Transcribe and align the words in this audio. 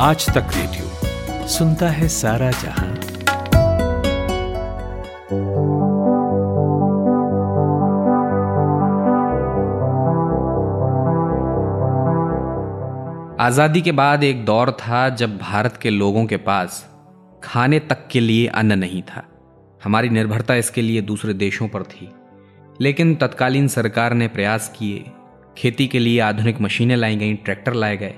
आज 0.00 0.26
तक 0.26 0.46
रेडियो 0.56 1.46
सुनता 1.48 1.88
है 1.88 2.08
सारा 2.08 2.50
जहाँ। 2.50 2.88
आज़ादी 13.40 13.80
के 13.80 13.92
बाद 13.92 14.24
एक 14.24 14.44
दौर 14.44 14.70
था 14.70 15.08
जब 15.08 15.38
भारत 15.38 15.76
के 15.76 15.90
लोगों 15.90 16.26
के 16.26 16.36
पास 16.36 16.90
खाने 17.44 17.78
तक 17.78 18.08
के 18.08 18.20
लिए 18.20 18.46
अन्न 18.46 18.78
नहीं 18.78 19.02
था। 19.02 19.24
हमारी 19.84 20.08
निर्भरता 20.08 20.54
इसके 20.54 20.82
लिए 20.82 21.00
दूसरे 21.00 21.34
देशों 21.34 21.68
पर 21.68 21.82
थी। 21.82 22.10
लेकिन 22.80 23.14
तत्कालीन 23.14 23.68
सरकार 23.68 24.14
ने 24.14 24.28
प्रयास 24.28 24.72
किए। 24.78 25.04
खेती 25.56 25.86
के 25.86 25.98
लिए 25.98 26.20
आधुनिक 26.20 26.60
मशीनें 26.60 26.96
लाई 26.96 27.16
गईं, 27.16 27.36
ट्रैक्टर 27.36 27.72
लाए 27.72 27.96
गए। 27.96 28.14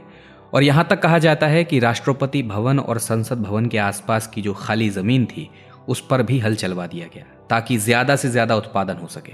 और 0.53 0.63
यहाँ 0.63 0.87
तक 0.91 1.01
कहा 1.03 1.19
जाता 1.19 1.47
है 1.47 1.65
कि 1.65 1.79
राष्ट्रपति 1.79 2.43
भवन 2.43 2.79
और 2.79 2.99
संसद 2.99 3.43
भवन 3.43 3.67
के 3.67 3.79
आसपास 3.79 4.27
की 4.27 4.43
जो 4.43 4.55
खाली 4.55 4.89
ज़मीन 4.91 5.27
थी, 5.27 5.49
उस 5.89 6.01
पर 6.01 6.23
भी 6.23 6.39
हल 6.39 6.55
चलवा 6.55 6.87
दिया 6.87 7.07
गया, 7.15 7.25
ताकि 7.51 7.77
ज़्यादा 7.79 8.17
से 8.17 8.29
ज़्यादा 8.29 8.57
उत्पादन 8.57 8.97
हो 8.97 9.07
सके। 9.07 9.33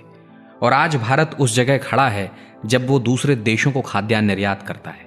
और 0.62 0.72
आज 0.72 0.96
भारत 0.96 1.36
उस 1.40 1.54
जगह 1.54 1.78
खड़ा 1.78 2.08
है, 2.08 2.30
जब 2.66 2.86
वो 2.86 2.98
दूसरे 3.00 3.36
देशों 3.36 3.72
को 3.72 3.80
खाद्यान्न 3.80 4.26
निर्यात 4.26 4.62
करता 4.62 4.90
है। 4.90 5.04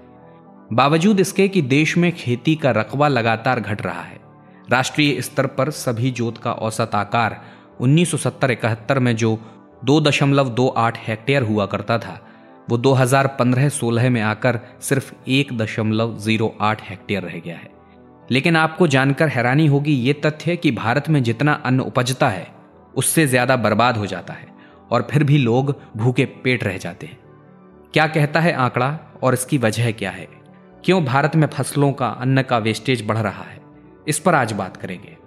बावजूद 0.73 1.19
इसके 1.19 1.47
कि 1.47 1.61
देश 1.61 1.97
में 1.97 2.11
खेती 2.11 2.55
का 2.55 2.71
रकबा 2.71 3.07
लगातार 3.07 3.59
घट 3.59 3.81
रहा 3.81 4.01
है, 4.01 4.19
राष्ट्रीय 4.71 5.21
स्तर 5.21 5.45
पर 5.47 5.69
सभी 5.71 6.11
जोत 6.11 6.37
का 6.37 6.51
औसत 6.51 6.95
आकार 6.95 7.41
1970-71 7.81 8.99
में 8.99 9.15
जो 9.15 9.37
दो 9.85 9.99
दशमलव 10.01 10.49
दो 10.49 10.67
आठ 10.67 10.97
हेक्टेयर 11.07 11.43
हुआ 11.43 11.65
करता 11.65 11.97
था 11.97 12.19
वो 12.69 12.77
2015-16 12.77 14.09
में 14.09 14.21
आकर 14.21 14.59
सिर्फ़ 14.81 15.13
एक 15.27 15.57
दशमलव 15.57 16.17
ज़ीरो 16.17 16.55
आठ 16.61 16.81
हेक्टेयर 16.89 17.23
रह 17.23 17.39
गया 17.39 17.55
है। 17.55 17.69
लेकिन 18.31 18.55
आपको 18.55 18.87
जानकर 18.87 19.27
हैरानी 19.27 19.67
होगी 19.67 19.93
ये 19.93 20.13
तथ्य 20.25 20.55
कि 20.55 20.71
भारत 20.71 21.09
में 21.09 21.21
जितना 21.23 21.53
अन्न 21.65 21.79
उपजता 21.79 22.29
है, 22.29 22.47
उससे 22.95 23.27
ज़्यादा 23.27 23.55
बर्बाद 23.55 23.97
हो 23.97 24.05
जाता 24.05 24.33
है 24.33 24.47
और 24.91 25.07
फिर 25.11 25.23
भी 25.23 25.37
लोग 25.37 25.75
भूखे 25.97 26.25
पेट 26.43 26.63
रह 26.63 26.77
जाते 26.77 27.07
हैं। 27.07 27.17
क्या 27.93 28.07
कहता 28.07 28.39
है 28.39 28.53
आंकड़ा 28.53 28.97
और 29.23 29.33
इसकी 29.33 29.57
वजह 29.57 29.91
क्या 29.91 30.11
है? 30.11 30.27
क्यों 30.83 31.03
भारत 31.05 31.35
में 31.35 31.47
फ़सलों 31.47 31.91
का, 31.93 32.07
अन्न 32.07 32.41
का 32.41 32.57
वेस्टेज 32.57 33.05
बढ़ 33.07 33.17
रहा 33.17 33.43
है? 33.43 33.59
इस 34.07 34.19
पर 34.19 34.35
आज 34.35 34.53
बात 34.53 34.77
करेंगे। 34.77 35.17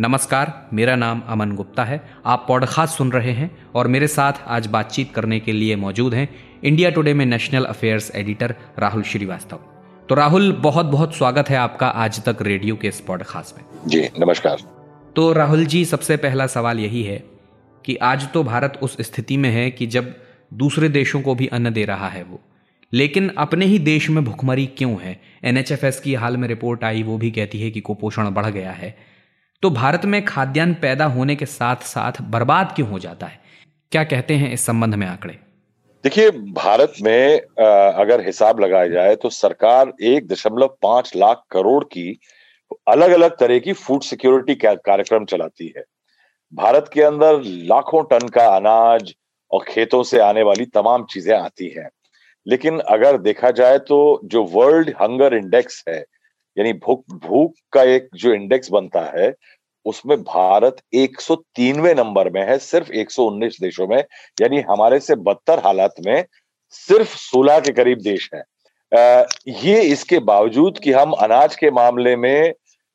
नमस्कार 0.00 0.52
मेरा 0.72 0.94
नाम 0.96 1.22
अमन 1.28 1.52
गुप्ता 1.52 1.84
है। 1.84 2.00
आप 2.26 2.44
पॉडकास्ट 2.48 2.96
सुन 2.96 3.10
रहे 3.12 3.32
हैं 3.32 3.50
और 3.74 3.88
मेरे 3.88 4.08
साथ 4.08 4.32
आज 4.46 4.66
बातचीत 4.66 5.10
करने 5.14 5.38
के 5.40 5.52
लिए 5.52 5.76
मौजूद 5.76 6.14
हैं 6.14 6.28
इंडिया 6.64 6.90
टुडे 6.90 7.14
में 7.14 7.24
national 7.26 7.64
affairs 7.64 8.10
editor 8.14 8.54
Rahul 8.78 9.02
Shrivastava. 9.02 9.60
तो 10.08 10.14
राहुल 10.14 10.52
बहुत 10.52 10.86
बहुत 10.86 11.16
स्वागत 11.16 11.48
है 11.48 11.56
आपका 11.56 11.88
आज 11.88 12.22
तक 12.24 12.42
रेडियो 12.42 12.76
के 12.76 12.88
इस 12.88 13.00
पॉडकास्ट 13.00 13.58
में। 13.58 13.64
जी 13.86 14.02
नमस्कार। 14.20 14.62
तो 15.16 15.32
राहुल 15.32 15.66
जी 15.66 15.84
सबसे 15.84 16.16
पहला 16.16 16.46
सवाल 16.46 16.80
यही 16.80 17.02
है 17.02 17.22
कि 17.84 17.96
आज 17.96 18.30
तो 18.32 18.44
भारत 18.44 18.78
उस 18.82 18.96
स्थिति 19.00 19.36
में 19.36 19.50
है 19.50 19.70
कि 19.70 19.86
जब 19.86 20.14
दूसरे 20.54 20.88
देशों 20.88 21.22
को 21.22 21.34
भी 21.34 21.46
अन्न 21.46 21.72
दे 21.72 21.84
रहा 21.84 22.08
है 22.08 22.22
वो 22.22 22.40
लेकिन 22.92 23.30
अपने 23.38 23.66
ही 23.66 23.78
देश 23.78 24.10
में 24.10 24.24
भुखमरी 24.24 24.66
क्यों 24.66 24.96
है? 25.00 25.20
एनएचएफएस 25.44 26.00
की 26.00 26.14
हाल 26.14 26.36
में 26.36 26.48
रिपोर्ट 26.48 26.84
आई 26.84 27.02
वो 27.02 27.18
भी 27.18 27.30
कहती 27.30 27.62
है 27.62 27.70
कि 27.70 27.80
कुपोषण 27.80 28.30
बढ़ 28.30 28.46
गया 28.46 28.72
है। 28.72 28.96
तो 29.62 29.68
भारत 29.70 30.04
में 30.04 30.24
खाद्यान्न 30.24 30.74
पैदा 30.74 31.04
होने 31.04 31.34
के 31.36 31.46
साथ 31.46 31.76
साथ 31.84 32.20
बर्बाद 32.30 32.72
क्यों 32.76 32.88
हो 32.88 32.98
जाता 32.98 33.26
है? 33.26 33.38
क्या 33.92 34.02
कहते 34.04 34.34
हैं 34.34 34.52
इस 34.52 34.66
संबंध 34.66 34.94
में 34.94 35.06
आंकड़े? 35.06 35.32
देखिए, 36.04 36.30
भारत 36.30 36.92
में 37.02 37.38
अगर 37.38 38.20
हिसाब 38.26 38.60
लगाया 38.60 38.88
जाए 38.88 39.16
तो 39.16 39.30
सरकार 39.30 39.92
एक 40.02 40.26
दशमलव 40.28 40.76
पाँच 40.82 41.12
लाख 41.16 41.42
करोड़ 41.50 41.82
की 41.84 42.18
अलग 42.88 43.10
अलग 43.10 43.36
तरह 43.38 43.58
की 43.58 43.72
फ़ूड 43.74 44.02
सिक्योरिटी 44.02 44.54
कार्यक्रम 44.56 45.24
चलाती 45.24 45.72
है। 45.76 45.84
भारत 46.52 46.90
के 46.94 47.02
अंदर 47.02 47.40
लाखों 47.42 48.02
टन 48.02 48.28
का 48.28 48.46
अनाज 48.56 49.12
और 49.50 49.64
खेतों 49.68 50.02
से 50.02 50.20
आने 50.20 50.42
वाली 50.42 50.64
तमाम 50.74 51.04
चीज़ें 51.10 51.36
आती 51.36 51.68
हैं। 51.68 51.88
लेकिन 52.46 52.78
अगर 52.90 53.18
देखा 53.18 53.50
जाए 53.52 53.78
तो 53.88 53.98
जो 54.24 54.44
वर्ल्ड 54.52 54.90
हंगर 55.00 55.34
इंडेक्स 55.34 55.82
है 55.88 56.04
यानी 56.58 56.72
भूख 56.74 57.02
भूख 57.26 57.52
का 57.72 57.82
एक 57.84 58.08
जो 58.14 58.32
इंडेक्स 58.34 58.70
बनता 58.70 59.00
है, 59.16 59.32
उसमें 59.86 60.16
भारत 60.22 60.76
103वें 60.94 61.94
नंबर 61.94 62.30
में 62.30 62.40
है, 62.42 62.58
सिर्फ़ 62.58 62.90
119 62.92 63.60
देशों 63.60 63.86
में, 63.86 64.02
यानी 64.40 64.60
हमारे 64.70 65.00
से 65.00 65.14
बदतर 65.16 65.58
हालात 65.64 65.94
में 66.06 66.24
सिर्फ़ 66.74 67.16
16 67.16 67.60
के 67.60 67.72
करीब 67.72 68.00
देश 68.02 68.28
हैं। 68.34 68.44
ये 69.54 69.80
इसके 69.82 70.18
बावजूद 70.18 70.78
कि 70.78 70.92
हम 70.92 71.12
अनाज 71.12 71.56
के 71.56 71.70
मामले 71.70 72.16
में 72.16 72.52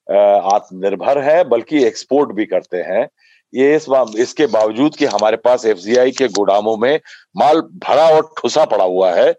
आत्मनिर्भर 0.08 1.22
है, 1.24 1.44
बल्कि 1.44 1.84
एक्सपोर्ट 1.86 2.32
भी 2.32 2.46
करते 2.46 2.78
हैं, 2.84 3.08
ये 3.54 3.76
इस 3.76 3.86
इसके 4.20 4.46
बावजूद 4.48 4.96
कि 4.96 5.06
हमारे 5.06 5.38
पास 5.38 5.66
एफजीआई 5.66 6.12
के 6.12 6.28
गोदामों 6.30 6.76
में 6.78 7.00
माल 7.38 7.62
भरा 7.84 8.08
और 8.10 8.34
ठुसा 8.38 8.66
पड़ा 8.66 8.86
हुआ 8.86 9.14
है, 9.14 9.34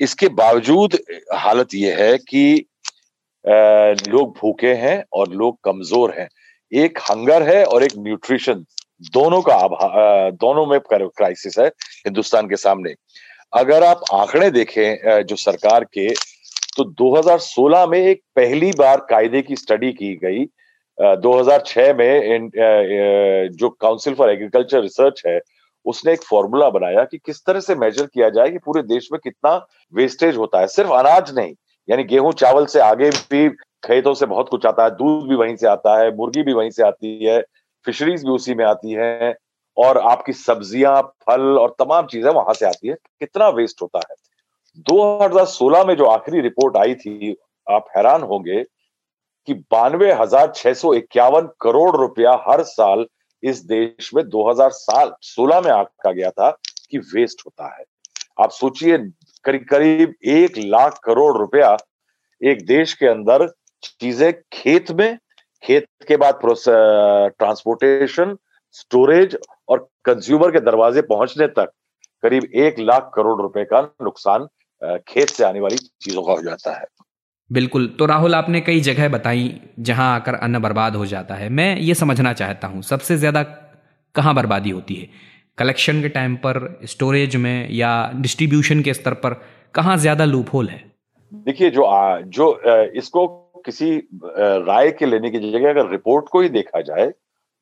इसके 0.00 0.28
बावजूद 0.36 0.98
हालत 1.34 1.74
यह 1.74 1.96
है 1.98 2.16
कि 2.18 2.64
लोग 3.46 4.36
भूखे 4.38 4.72
हैं 4.74 5.02
और 5.12 5.32
लोग 5.32 5.58
कमज़ोर 5.64 6.14
हैं। 6.18 6.28
एक 6.72 6.98
हंगर 7.00 7.42
है 7.44 7.64
और 7.64 7.82
एक 7.84 7.92
न्यूट्रिशन 7.98 8.64
दोनों 9.12 9.40
का 9.42 9.56
दोनों 10.32 10.66
में 10.66 10.78
क्राइसिस 10.82 11.58
है 11.58 11.66
हिंदुस्तान 11.66 12.48
के 12.48 12.56
सामने। 12.56 12.94
अगर 13.52 13.84
आप 13.84 14.00
आंकड़े 14.14 14.50
देखें 14.50 15.22
जो 15.24 15.36
सरकार 15.36 15.84
के 15.94 16.08
तो 16.76 16.84
2016 16.94 17.86
में 17.86 17.98
एक 17.98 18.20
पहली 18.36 18.70
बार 18.78 19.06
कायदे 19.10 19.42
की 19.42 19.56
स्टडी 19.56 19.92
की 19.92 20.14
गई। 20.24 20.44
2006 21.18 21.92
में 21.94 22.48
जो 23.52 23.68
काउंसिल 23.70 24.14
फॉर 24.14 24.30
एग्रीकल्चर 24.30 24.82
रिसर्च 24.82 25.22
है, 25.26 25.40
उसने 25.86 26.12
एक 26.12 26.22
फॉर्मूला 26.22 26.68
बनाया 26.70 27.04
कि 27.04 27.18
किस 27.18 27.44
तरह 27.46 27.60
से 27.60 27.74
मेजर 27.76 28.06
किया 28.06 28.28
जाए 28.30 28.50
कि 28.50 28.58
पूरे 28.58 28.82
देश 28.84 29.08
में 29.12 29.18
कितना 29.24 29.54
वेस्टेज 29.94 30.36
होता 30.36 30.60
है। 30.60 30.66
सिर्फ़ 30.68 30.90
अनाज 30.92 31.34
नहीं 31.34 31.54
यानी 31.88 32.04
गेहूँ 32.04 32.32
चावल 32.32 32.66
से 32.66 32.80
आगे 32.80 33.10
भी 33.10 33.48
खेतों 33.84 34.14
से 34.14 34.26
बहुत 34.26 34.48
कुछ 34.48 34.66
आता 34.66 34.84
है, 34.84 34.90
दूध 34.90 35.28
भी 35.28 35.34
वहीं 35.34 35.56
से 35.56 35.66
आता 35.66 35.98
है, 36.00 36.14
मुर्गी 36.16 36.42
भी 36.42 36.52
वहीं 36.52 36.70
से 36.70 36.82
आती 36.82 37.24
है 37.24 37.40
फिशरीज 37.86 38.24
भी 38.24 38.30
उसी 38.30 38.54
में 38.54 38.64
आती 38.64 38.92
है 38.92 39.34
और 39.76 39.98
आपकी 39.98 40.32
सब्ज़ियाँ, 40.32 41.00
फल 41.02 41.58
और 41.58 41.74
तमाम 41.78 42.06
चीज़ें 42.06 42.30
वहाँ 42.30 42.54
से 42.54 42.66
आती 42.66 42.88
है। 42.88 42.94
कितना 42.94 43.48
वेस्ट 43.48 43.82
होता 43.82 43.98
है। 43.98 44.14
2016 44.86 45.84
में 45.84 45.94
जो 45.96 46.04
आखिरी 46.06 46.40
रिपोर्ट 46.40 46.76
आई 46.76 46.94
थी, 46.94 47.36
आप 47.66 47.86
हैरान 47.96 48.22
होंगे 48.22 48.62
कि 49.48 49.54
बानवे 49.72 50.12
हज़ार 50.12 50.52
छह 50.56 50.74
सौ 50.74 50.92
इक्यावन 50.94 51.48
करोड़ 51.60 51.96
रुपया 51.96 52.32
हर 52.48 52.62
साल 52.62 53.06
इस 53.42 53.64
देश 53.64 54.10
में 54.14 54.22
2000 54.28 54.70
साल 54.70 55.12
16 55.22 55.60
में 55.60 55.70
आका 55.70 56.12
गया 56.12 56.30
था 56.30 56.50
कि 56.90 56.98
वेस्ट 56.98 57.42
होता 57.46 57.76
है। 57.76 57.84
आप 58.40 58.50
सोचिए 58.50 58.96
करीब 59.46 59.64
करीब 59.70 60.14
एक 60.30 60.58
लाख 60.58 60.98
करोड़ 61.04 61.36
रुपया 61.38 61.76
एक 62.40 62.64
देश 62.66 62.92
के 62.94 63.06
अंदर 63.06 63.46
चीज़ें 63.82 64.32
खेत 64.52 64.90
में, 64.90 65.18
खेत 65.64 65.86
के 66.08 66.16
बाद 66.16 66.38
ट्रांसपोर्टेशन, 66.42 68.36
स्टोरेज 68.72 69.36
और 69.68 69.88
कंज्यूमर 70.04 70.50
के 70.50 70.60
दरवाजे 70.62 71.02
पहुँचने 71.04 71.46
तक 71.48 71.70
करीब 72.22 72.44
एक 72.56 72.78
लाख 72.80 73.10
करोड़ 73.14 73.40
रुपए 73.42 73.64
का 73.64 73.80
नुकसान 74.02 74.46
खेत 75.08 75.28
से 75.28 75.44
आने 75.44 75.60
वाली 75.60 75.76
चीज़ों 75.76 76.22
का 76.22 76.32
हो 76.32 76.42
जाता 76.42 76.78
है। 76.78 76.84
बिल्कुल। 77.50 77.86
तो 77.98 78.06
राहुल, 78.06 78.34
आपने 78.34 78.60
कई 78.60 78.80
जगह 78.80 79.08
बताई 79.08 79.60
जहाँ 79.80 80.14
आकर 80.14 80.34
अन्न 80.36 80.58
बर्बाद 80.58 80.96
हो 80.96 81.06
जाता 81.06 81.34
है। 81.34 81.48
मैं 81.50 81.76
ये 81.78 81.94
समझना 81.94 82.32
चाहता 82.32 82.68
हूँ, 82.68 82.82
सबसे 82.84 83.16
ज़्यादा 83.16 83.42
कहाँ 84.14 84.34
बर्बादी 84.34 84.70
होती 84.70 84.94
है? 84.94 85.08
कलेक्शन 85.58 86.00
के 86.02 86.08
टाइम 86.08 86.36
पर 86.36 86.58
स्टोरेज 86.84 87.36
में 87.36 87.68
या 87.72 87.92
डिस्ट्रीब्यूशन 88.14 88.82
के 88.82 88.94
स्तर 88.94 89.14
पर 89.14 89.40
कहाँ 89.74 89.96
ज़्यादा 89.96 90.24
लूप 90.24 90.52
होल 90.54 90.68
है? 90.68 90.82
देखिए 91.32 91.70
जो 91.70 91.82
आ, 91.82 92.20
जो 92.20 92.60
इसको 92.94 93.26
किसी 93.66 93.96
राय 94.66 94.90
के 94.90 95.06
लेने 95.06 95.30
की 95.30 95.38
जगह 95.52 95.70
अगर 95.70 95.90
रिपोर्ट 95.90 96.28
को 96.32 96.40
ही 96.40 96.48
देखा 96.48 96.80
जाए 96.80 97.12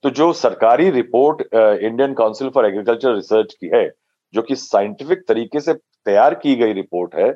तो 0.05 0.11
जो 0.11 0.33
सरकारी 0.33 0.91
report 0.91 1.43
Indian 1.55 2.15
council 2.15 2.49
for 2.55 2.67
agriculture 2.67 3.15
research 3.15 3.55
की 3.61 3.71
है 3.75 3.89
जो 4.35 4.43
कि 4.43 4.57
साइंटिफिक 4.57 5.23
तरीके 5.29 5.61
से 5.61 5.73
तैयार 5.73 6.35
की 6.35 6.55
गई 6.57 6.73
रिपोर्ट 6.73 7.15
है 7.15 7.31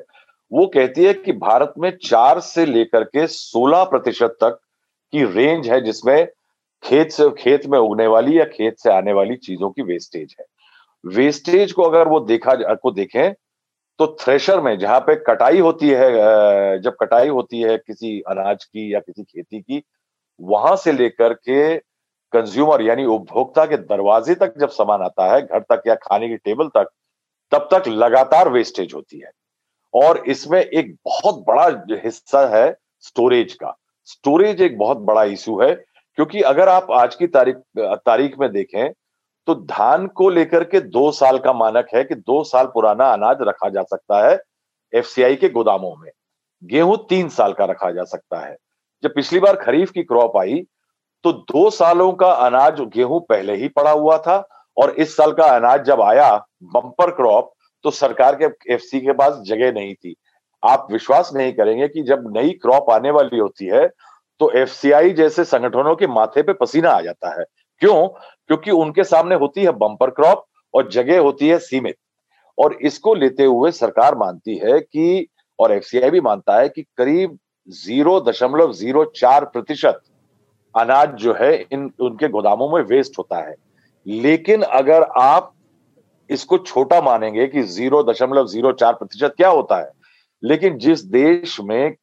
वो 0.51 0.65
कहती 0.67 1.03
है 1.03 1.13
कि 1.15 1.31
भारत 1.39 1.73
में 1.79 1.91
चार 2.03 2.39
से 2.39 2.65
लेकर 2.65 3.03
के 3.03 3.25
सोलह 3.27 3.83
प्रतिशत 3.83 4.37
तक 4.43 4.59
की 5.13 5.23
रेंज 5.33 5.69
है 5.69 5.81
जिसमें 5.81 6.27
खेत 6.83 7.11
से, 7.11 7.29
खेत 7.31 7.65
में 7.65 7.77
उगने 7.79 8.07
वाली 8.07 8.39
या 8.39 8.45
खेत 8.45 8.77
से 8.79 8.91
आने 8.91 9.13
वाली 9.13 9.35
चीज़ों 9.37 9.69
की 9.69 9.81
वेस्टेज 9.81 10.35
है। 10.39 10.45
वेस्टेज 11.03 11.71
को 11.71 11.83
अगर 11.83 12.07
वो 12.07 12.19
देखा 12.19 12.53
को 12.73 12.91
देखें 12.91 13.33
तो 13.99 14.07
थ्रेशर 14.21 14.61
में 14.61 14.77
जहाँ 14.79 14.99
पे 14.99 15.15
कटाई 15.27 15.59
होती 15.59 15.89
है 15.89 16.79
जब 16.81 16.95
कटाई 17.01 17.27
होती 17.27 17.61
है 17.61 17.77
किसी 17.77 18.19
अनाज 18.21 18.63
की 18.63 18.93
या 18.93 18.99
किसी 18.99 19.23
खेती 19.23 19.59
की, 19.61 19.81
वहाँ 20.41 20.75
से 20.75 20.91
लेकर 20.91 21.33
के 21.33 21.77
कंज्यूमर 22.33 22.81
यानी 22.81 23.05
उपभोक्ता 23.05 23.65
के 23.65 23.77
दरवाजे 23.77 24.35
तक 24.35 24.53
जब 24.59 24.69
सामान 24.69 25.01
आता 25.01 25.33
है, 25.33 25.41
घर 25.41 25.59
तक 25.59 25.83
या 25.87 25.95
खाने 25.95 26.29
की 26.29 26.37
टेबल 26.37 26.67
तक, 26.67 26.89
तब 27.51 27.67
तक 27.73 27.87
लगातार 27.87 28.49
वेस्टेज 28.49 28.93
होती 28.95 29.19
है। 29.19 29.31
और 29.93 30.23
इसमें 30.27 30.59
एक 30.61 30.95
बहुत 31.05 31.43
बड़ा 31.47 31.67
हिस्सा 32.05 32.47
है 32.57 32.75
स्टोरेज 32.99 33.53
का। 33.53 33.75
स्टोरेज 34.05 34.61
एक 34.61 34.77
बहुत 34.77 34.97
बड़ा 34.97 35.23
इशू 35.23 35.61
है। 35.61 35.73
क्योंकि 36.17 36.41
अगर 36.41 36.69
आप 36.69 36.91
आज 36.91 37.15
की 37.15 37.27
तारीख 37.27 37.55
तारीख 37.77 38.35
में 38.39 38.51
देखें 38.51 38.91
तो 39.47 39.53
धान 39.55 40.07
को 40.07 40.29
लेकर 40.29 40.63
के 40.63 40.79
दो 40.79 41.11
साल 41.11 41.37
का 41.39 41.53
मानक 41.53 41.87
है 41.95 42.03
कि 42.03 42.15
दो 42.15 42.43
साल 42.43 42.65
पुराना 42.65 43.11
अनाज 43.13 43.37
रखा 43.41 43.69
जा 43.69 43.83
सकता 43.83 44.27
है 44.27 44.37
एफसीआई 44.93 45.35
के 45.35 45.49
गोदामों 45.49 45.95
में। 45.95 46.09
गेहूँ 46.63 46.97
तीन 47.09 47.29
साल 47.29 47.53
का 47.53 47.65
रखा 47.65 47.91
जा 47.91 48.03
सकता 48.03 48.39
है। 48.39 48.55
जब 49.03 49.13
पिछली 49.15 49.39
बार 49.39 49.55
खरीफ 49.55 49.91
की 49.91 50.03
क्रॉप 50.03 50.37
आई 50.37 50.63
तो 51.25 51.31
दो 51.31 51.69
सालों 51.69 52.11
का 52.13 52.31
अनाज 52.45 52.81
गेहूँ 52.95 53.19
पहले 53.19 53.55
ही 53.55 53.67
पड़ा 53.69 53.91
हुआ 53.91 54.17
था 54.17 54.37
और 54.77 54.91
इस 54.91 55.15
साल 55.17 55.31
का 55.31 55.45
अनाज 55.45 55.83
जब 55.85 56.01
आया, 56.01 56.35
बम्पर 56.63 57.11
क्रॉप 57.11 57.53
तो 57.85 57.91
सरकार 57.91 58.35
के 58.35 58.73
एफसी 58.73 58.99
के 58.99 59.13
पास 59.13 59.41
जगह 59.45 59.71
नहीं 59.71 59.93
थी। 59.95 60.15
आप 60.63 60.87
विश्वास 60.91 61.31
नहीं 61.33 61.53
करेंगे 61.53 61.87
कि 61.87 62.03
जब 62.03 62.23
नई 62.37 62.49
क्रॉप 62.61 62.89
आने 62.89 63.11
वाली 63.11 63.39
होती 63.39 63.65
है 63.65 63.85
तो 64.39 64.51
एफसीआई 64.51 65.09
जैसे 65.09 65.43
संगठनों 65.43 65.95
के 65.95 66.07
माथे 66.07 66.41
पे 66.41 66.53
पसीना 66.53 66.89
आ 66.91 67.01
जाता 67.01 67.39
है। 67.39 67.45
क्यों? 67.79 68.07
क्योंकि 68.47 68.71
उनके 68.71 69.03
सामने 69.03 69.35
होती 69.35 69.63
है 69.63 69.71
बम्पर 69.71 70.09
क्रॉप 70.09 70.45
और 70.73 70.89
जगह 70.89 71.19
होती 71.19 71.47
है 71.47 71.59
सीमित। 71.59 71.95
और 72.57 72.73
इसको 72.73 73.13
लेते 73.13 73.43
हुए 73.43 73.71
सरकार 73.71 74.15
मानती 74.15 74.57
है 74.57 74.79
कि, 74.79 75.27
और 75.59 75.71
एफसीआई 75.71 76.09
भी 76.09 76.21
मानता 76.21 76.57
है 76.57 76.69
कि 76.69 76.81
करीब 76.81 77.37
ज़ीरो 77.69 78.21
दशमलव 78.21 78.73
ज़ीरो 78.73 79.05
चार 79.05 79.45
प्रतिशत 79.45 80.01
अनाज 80.77 81.09
जो 81.09 81.33
है 81.33 81.65
इन, 81.71 81.91
उनके 81.99 82.27
गोदामों 82.27 82.69
में 82.69 82.81
वेस्ट 82.81 83.11
होता 83.19 83.49
है। 83.49 83.55
लेकिन 84.07 84.61
अगर 84.61 85.03
आप 85.03 85.53
इसको 86.29 86.57
छोटा 86.57 87.01
मानेंगे 87.01 87.47
कि 87.47 87.61
ज़ीरो 87.61 88.03
दशमलव 88.03 88.47
ज़ीरो 88.47 88.71
चार 88.71 88.93
प्रतिशत 88.93 89.33
क्या 89.37 89.49
होता 89.49 89.77
है? 89.77 89.91
लेकिन 90.43 90.77
जिस 90.77 91.03
देश 91.05 91.59
में 91.61 91.95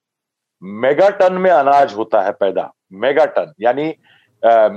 मेगा 0.63 1.09
टन 1.09 1.33
में 1.33 1.51
अनाज 1.51 1.95
होता 1.95 2.21
है 2.23 2.31
पैदा 2.33 2.71
मेगा 2.93 3.25
टन 3.25 3.53
यानी 3.61 3.93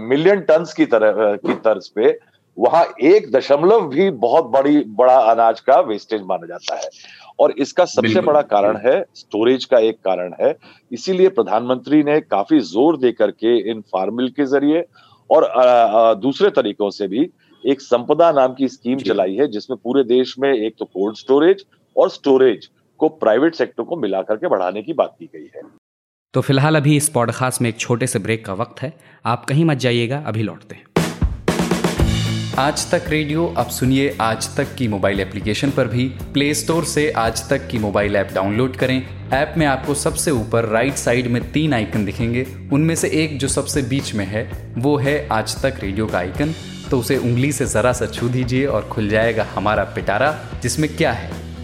मिलियन 0.10 0.40
टन 0.42 0.66
की 0.78 0.86
तरह 0.86 1.36
की 1.36 1.54
तर्ज 1.56 1.88
पे 1.88 2.18
वहाँ 2.58 2.86
एक 3.04 3.32
दशमलव 3.32 3.88
भी 3.88 4.10
बहुत 4.12 4.46
बड़ी 4.46 4.84
बड़ा 4.98 5.18
अनाज 5.32 5.60
का 5.60 5.80
वेस्टेज 5.80 6.22
माना 6.22 6.48
जाता 6.48 6.76
है। 6.76 6.90
और 7.40 7.52
इसका 7.58 7.86
सबसे 7.86 8.22
बड़ा 8.22 8.42
कारण 8.42 8.78
है 8.78 9.04
स्टोरेज 9.16 9.66
का 9.66 9.80
एक 9.80 10.00
कारण 10.06 10.34
है 10.42 10.56
इसीलिए 10.92 11.30
प्रधानमंत्री 11.30 12.02
ने 12.04 12.20
काफ़ी 12.22 12.60
ज़ोर 12.60 12.98
दे 12.98 13.12
करके 13.12 13.58
इन 13.72 13.82
फार्मिल 13.94 14.30
के 14.30 14.46
ज़रिए 14.46 14.84
और 15.30 15.50
दूसरे 16.16 16.50
तरीकों 16.50 16.90
से 16.90 17.08
भी 17.08 17.30
एक 17.64 17.82
संपदा 17.82 18.32
नाम 18.32 18.54
की 18.54 18.68
स्कीम 18.68 18.98
चलाई 19.00 19.36
है 19.36 19.48
जिसमें 19.48 19.78
पूरे 19.84 20.04
देश 20.04 20.36
में 20.40 20.54
एक 20.54 20.76
तो 20.80 20.86
कोल्ड 20.86 21.18
स्टोरेज 21.18 21.66
और 21.96 22.10
स्टोरेज 22.10 22.70
को 23.00 23.10
प्राइवेट 23.10 23.56
सेक्टर 23.56 23.84
को 23.84 23.96
मिला 23.96 24.22
करके 24.22 24.48
बढ़ाने 24.48 24.82
की 24.82 24.94
बात 24.94 25.16
की 25.20 25.26
गई 25.26 25.50
है। 25.56 25.62
तो 26.34 26.42
फ़िलहाल 26.42 26.76
अभी 26.76 26.96
इस 26.98 27.10
पॉडकास्ट 27.10 27.62
में 27.62 27.70
एक 27.70 27.78
छोटे 27.80 28.08
से 28.08 28.20
ब्रेक 28.20 28.46
का 28.46 28.54
वक्त 28.54 28.82
है। 28.82 28.94
आप 29.26 29.46
कहीं 29.46 29.66
मत 29.66 29.78
जाइएगा 29.78 30.24
अभी 30.28 30.44
लौटते 30.44 30.76
हैं। 30.76 30.86
आज 32.58 32.90
तक 32.92 33.04
रेडियो 33.10 33.46
अब 33.58 33.68
सुनिए 33.68 34.18
आज 34.22 34.56
तक 34.58 34.74
की 34.76 34.88
मोबाइल 34.88 35.20
एप्लीकेशन 35.20 35.70
पर 35.72 35.88
भी। 35.88 36.08
प्ले 36.34 36.54
स्टोर 36.54 36.84
से 36.84 37.10
आज 37.18 37.48
तक 37.50 37.68
की 37.68 37.78
मोबाइल 37.78 38.16
ऐप 38.16 38.30
डाउनलोड 38.36 38.76
करें। 38.76 38.98
ऐप 39.34 39.54
में 39.58 39.66
आपको 39.66 39.94
सबसे 39.94 40.32
ऊपर 40.32 40.66
राइट 40.66 40.94
साइड 40.94 41.28
में 41.28 41.42
तीन 41.52 41.74
आइकन 41.74 42.06
दिखेंगे। 42.06 42.46
उनमें 42.74 42.96
से 42.96 43.10
एक 43.24 43.38
जो 43.40 43.48
सबसे 43.48 43.82
बीच 43.82 44.14
में 44.16 44.26
है 44.26 44.44
वो 44.78 44.96
है 44.98 45.28
आज 45.32 45.62
तक 45.64 45.80
रेडियो 45.82 46.08
का 46.08 46.18
आइकन 46.18 46.54
तो 46.92 47.00
उसे 47.00 47.18
उंगली 47.18 47.52
से 47.52 47.66
ज़रा 47.66 47.94
सा 47.94 48.06
छू 48.08 48.30
दीजिए 48.30 48.66
और 48.66 48.88
खुल 48.88 49.10
जाएगा 49.10 49.44
हमारा 49.56 49.84
पिटारा 49.96 50.32
जिसमें 50.64 50.96
क्या 50.96 51.12
है? 51.12 51.49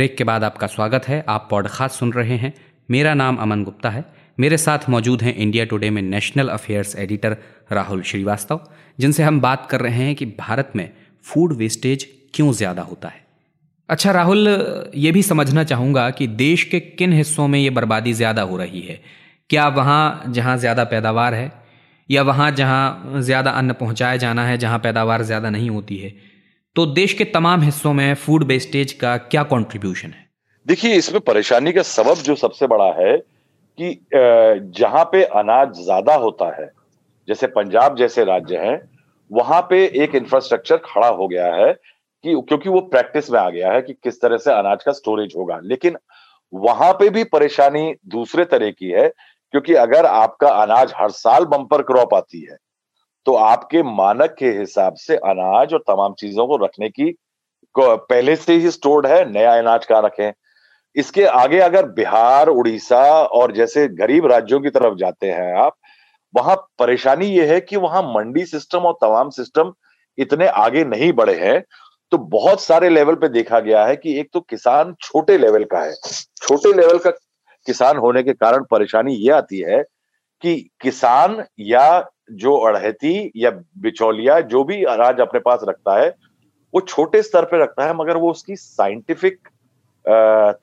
ब्रेक 0.00 0.16
के 0.16 0.24
बाद 0.24 0.44
आपका 0.44 0.66
स्वागत 0.66 1.06
है। 1.08 1.16
आप 1.28 1.46
पॉडकास्ट 1.50 1.98
सुन 1.98 2.12
रहे 2.12 2.36
हैं। 2.36 2.52
मेरा 2.88 3.12
नाम 3.14 3.36
अमन 3.36 3.64
गुप्ता 3.64 3.90
है। 3.90 4.04
मेरे 4.38 4.56
साथ 4.56 4.88
मौजूद 4.88 5.22
हैं 5.22 5.34
इंडिया 5.36 5.64
टुडे 5.64 5.90
में 5.90 6.00
national 6.02 6.48
affairs 6.48 6.94
editor 6.96 7.36
Rahul 7.72 8.02
Srivastava, 8.02 8.60
जिनसे 8.98 9.22
हम 9.22 9.40
बात 9.40 9.66
कर 9.70 9.80
रहे 9.80 10.04
हैं 10.04 10.14
कि 10.14 10.26
भारत 10.38 10.72
में 10.76 10.88
फ़ूड 11.24 11.52
वेस्टेज 11.52 12.06
क्यों 12.34 12.52
ज़्यादा 12.52 12.82
होता 12.82 13.08
है। 13.08 13.20
अच्छा 13.88 14.12
राहुल, 14.12 14.48
ये 14.94 15.12
भी 15.12 15.22
समझना 15.22 15.64
चाहूँगा 15.64 16.08
कि 16.10 16.26
देश 16.38 16.64
के 16.64 16.80
किन 16.80 17.12
हिस्सों 17.12 17.48
में 17.48 17.58
ये 17.60 17.70
बर्बादी 17.72 18.12
ज़्यादा 18.12 18.42
हो 18.42 18.56
रही 18.56 18.80
है। 18.80 19.00
क्या 19.50 19.68
वहाँ 19.70 20.22
जहाँ 20.28 20.56
ज़्यादा 20.58 20.84
पैदावार 20.86 21.34
है, 21.34 21.52
या 22.08 22.22
वहाँ 22.22 22.50
जहाँ 22.52 23.20
ज़्यादा 23.20 23.50
अन्न 23.52 23.72
पहुँचाया 23.74 24.16
जाना 24.16 24.46
है, 24.46 24.58
जहाँ 24.58 24.78
पैदावार 24.78 25.22
ज़्यादा 25.22 25.50
नहीं 25.50 25.70
होती 25.70 25.96
है 25.96 26.12
तो 26.76 26.84
देश 26.86 27.12
के 27.12 27.24
तमाम 27.24 27.62
हिस्सों 27.62 27.92
में 27.92 28.14
फ़ूड 28.14 28.44
वेस्टेज 28.44 28.92
का 28.92 29.16
क्या 29.16 29.42
कॉन्ट्रीब्यूशन 29.42 30.08
है? 30.08 30.28
देखिए, 30.66 30.94
इसमें 30.94 31.20
परेशानी 31.20 31.72
का 31.72 31.82
सबब 31.82 32.22
जो 32.22 32.34
सबसे 32.34 32.66
बड़ा 32.66 32.92
है 32.94 33.16
कि 33.78 34.70
जहाँ 34.78 35.04
पे 35.04 35.22
अनाज 35.24 35.72
ज़्यादा 35.74 36.14
होता 36.14 36.50
है, 36.60 36.70
जैसे 37.28 37.46
पंजाब 37.46 37.96
जैसे 37.96 38.24
राज्य 38.24 38.58
हैं, 38.58 38.80
वहाँ 39.30 39.60
पे 39.70 39.84
एक 40.02 40.14
इंफ्रास्ट्रक्चर 40.14 40.76
खड़ा 40.84 41.08
हो 41.08 41.28
गया 41.28 41.54
है 41.54 41.72
कि, 41.72 42.34
क्योंकि 42.48 42.68
वो 42.68 42.80
प्रैक्टिस 42.80 43.30
में 43.30 43.38
आ 43.40 43.48
गया 43.50 43.72
है 43.72 43.82
कि 43.82 43.92
किस 43.94 44.20
तरह 44.20 44.36
से 44.36 44.52
अनाज 44.52 44.82
का 44.84 44.92
स्टोरेज 44.92 45.34
होगा। 45.36 45.58
लेकिन 45.64 45.96
वहाँ 46.52 46.92
पे 46.92 47.10
भी 47.10 47.24
परेशानी 47.26 47.94
दूसरे 48.08 48.44
तरह 48.46 48.70
की 48.70 48.90
है, 48.90 49.08
क्योंकि 49.54 49.74
अगर 49.76 50.06
आपका 50.06 50.48
अनाज 50.62 50.92
हर 50.96 51.10
साल 51.10 51.44
बम्पर 51.46 51.82
क्रॉप 51.82 52.14
आती 52.14 52.40
है 52.40 52.56
तो 53.26 53.34
आपके 53.34 53.82
मानक 53.82 54.34
के 54.38 54.48
हिसाब 54.48 54.94
से 54.94 55.16
अनाज 55.16 55.74
और 55.74 55.84
तमाम 55.88 56.14
चीज़ों 56.18 56.46
को 56.46 56.56
रखने 56.56 56.88
की 56.88 57.10
को 57.74 57.96
पहले 57.96 58.36
से 58.36 58.52
ही 58.52 58.70
स्टोर्ड 58.70 59.06
है, 59.06 59.32
नया 59.32 59.58
अनाज 59.58 59.86
कहाँ 59.86 60.02
रखें 60.02 60.32
इसके 60.96 61.24
आगे 61.24 61.58
अगर 61.58 61.86
बिहार, 61.86 62.48
उड़ीसा 62.48 63.02
और 63.22 63.52
जैसे 63.52 63.88
गरीब 63.88 64.26
राज्यों 64.26 64.60
की 64.60 64.70
तरफ़ 64.70 64.94
जाते 64.94 65.30
हैं 65.30 65.54
आप, 65.54 65.74
वहाँ 66.34 66.56
परेशानी 66.78 67.26
यह 67.26 67.52
है 67.52 67.60
कि 67.60 67.76
वहाँ 67.76 68.02
मंडी 68.02 68.44
सिस्टम 68.44 68.78
और 68.78 68.92
तमाम 68.92 69.30
सिस्टम 69.30 69.72
इतने 70.18 70.46
आगे 70.46 70.84
नहीं 70.84 71.12
बढ़े 71.12 71.34
हैं। 71.34 71.62
तो 72.10 72.18
बहुत 72.18 72.60
सारे 72.60 72.88
लेवल 72.88 73.14
पे 73.14 73.28
देखा 73.28 73.60
गया 73.60 73.84
है 73.86 73.96
कि 73.96 74.18
एक 74.20 74.28
तो 74.32 74.40
किसान 74.40 74.94
छोटे 75.00 75.38
लेवल 75.38 75.64
का 75.64 75.80
है। 75.80 75.94
छोटे 76.42 76.72
लेवल 76.72 76.98
का 76.98 77.10
किसान 77.66 77.96
होने 77.96 78.22
के 78.22 78.32
कारण 78.32 78.64
परेशानी 78.70 79.14
यह 79.14 79.36
आती 79.36 79.58
है 79.58 79.82
कि 80.42 80.70
किसान 80.80 81.44
या 81.60 82.00
जो 82.32 82.56
अड़हती 82.56 83.32
या 83.36 83.50
बिचौलिया 83.78 84.40
जो 84.40 84.64
भी 84.64 84.84
अनाज 84.84 85.20
अपने 85.20 85.40
पास 85.40 85.60
रखता 85.68 86.02
है 86.02 86.14
वो 86.74 86.80
छोटे 86.80 87.22
स्तर 87.22 87.44
पे 87.44 87.62
रखता 87.62 87.84
है 87.84 87.96
मगर 87.96 88.16
वो 88.16 88.30
उसकी 88.30 88.56
साइंटिफिक 88.56 89.38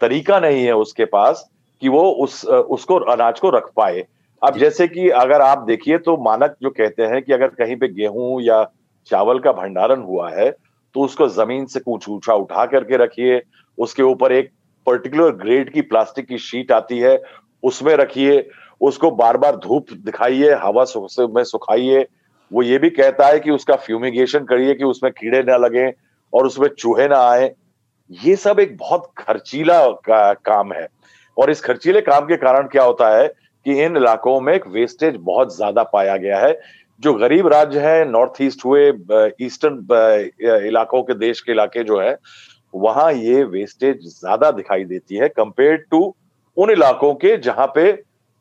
तरीका 0.02 0.40
नहीं 0.40 0.64
है 0.66 0.76
उसके 0.76 1.06
पास 1.06 1.50
कि 1.82 1.90
वो 1.90 2.12
उस 2.12 2.46
उसको 2.46 2.96
अनाज 2.96 3.40
को 3.40 3.50
रख 3.50 3.72
पाए। 3.76 4.06
अब 4.44 4.58
जैसे 4.58 4.88
कि 4.88 5.10
अगर 5.10 5.42
आप 5.42 5.58
देखिए 5.58 5.98
तो 5.98 6.18
मानक 6.18 6.56
जो 6.62 6.70
कहते 6.70 7.04
हैं 7.04 7.22
कि 7.22 7.34
अगर 7.34 7.48
कहीं 7.48 7.76
पे 7.76 7.88
गेहूँ 7.88 8.42
या 8.42 8.72
चावल 9.06 9.40
का 9.40 9.52
भंडारण 9.52 10.02
हुआ 10.02 10.30
है 10.30 10.52
तो 10.94 11.02
उसको 11.02 11.28
ज़मीन 11.28 11.66
से 11.66 11.80
कुछ 11.80 12.10
ऊँचा 12.10 12.34
उठा 12.34 12.66
करके 12.66 12.98
रखिए 12.98 13.42
उसके 13.78 14.04
ऊपर 14.04 14.32
एक 14.32 14.52
पर्टिकुलर 14.86 15.32
ग्रेड 15.32 15.74
की 15.74 15.82
प्लास्टिक 15.82 16.28
की 16.28 16.38
शीट 16.38 16.72
आती 16.72 17.00
है 17.00 17.24
उसमें 17.64 17.96
रखिए 17.96 18.50
उसको 18.82 19.12
बार 19.14 19.38
बार 19.38 19.56
धूप 19.58 19.92
दिखाइए 20.06 20.54
हवा 20.56 20.86
में 21.30 21.44
सुखाइए। 21.44 22.06
वो 22.52 22.64
ये 22.64 22.78
भी 22.78 22.90
कहता 22.92 23.28
है 23.28 23.40
कि 23.40 23.52
उसका 23.52 23.76
फ्यूमिगेशन 23.78 24.44
करिए 24.46 24.74
कि 24.74 24.84
उसमें 24.86 25.12
कीड़े 25.14 25.42
ना 25.44 25.58
लगे 25.58 25.92
और 26.34 26.46
उसमें 26.46 26.68
चूहे 26.70 27.08
ना 27.08 27.20
आए। 27.30 27.52
ये 28.12 28.36
सब 28.36 28.60
एक 28.60 28.78
बहुत 28.78 29.12
खर्चीला 29.18 29.86
का, 29.88 30.34
काम 30.34 30.74
है। 30.74 30.88
और 31.38 31.52
इस 31.52 31.62
खर्चीले 31.62 32.02
काम 32.02 32.26
के 32.26 32.38
कारण 32.38 32.68
क्या 32.68 32.84
होता 32.84 33.10
है 33.18 33.28
कि 33.28 33.82
इन 33.84 33.98
इलाकों 33.98 34.40
में 34.42 34.54
एक 34.54 34.68
वेस्टेज 34.70 35.16
बहुत 35.22 35.56
ज़्यादा 35.56 35.84
पाया 35.86 36.18
गया 36.18 36.40
है। 36.40 36.60
जो 37.02 37.14
गरीब 37.14 37.48
राज्य 37.48 37.80
है 37.80 38.10
नॉर्थ 38.12 38.42
ईस्ट 38.42 38.66
हुए 38.66 38.88
ईस्टर्न 39.42 39.86
इलाकों 40.68 41.02
के 41.04 41.14
देश 41.16 41.42
के 41.42 41.52
इलाके 41.52 41.84
जो 41.84 42.00
है 42.00 42.18
वहाँ 42.74 43.12
ये 43.14 43.44
वेस्टेज 43.46 44.00
ज़्यादा 44.10 44.50
दिखाई 44.52 44.84
देती 44.86 45.16
है 45.16 45.28
कंपेयर 45.30 45.76
टू 45.92 46.00
उन 46.58 46.72
इलाकों 46.72 47.14
के 47.16 47.36
जहाँ 47.40 47.68
पे 47.76 47.92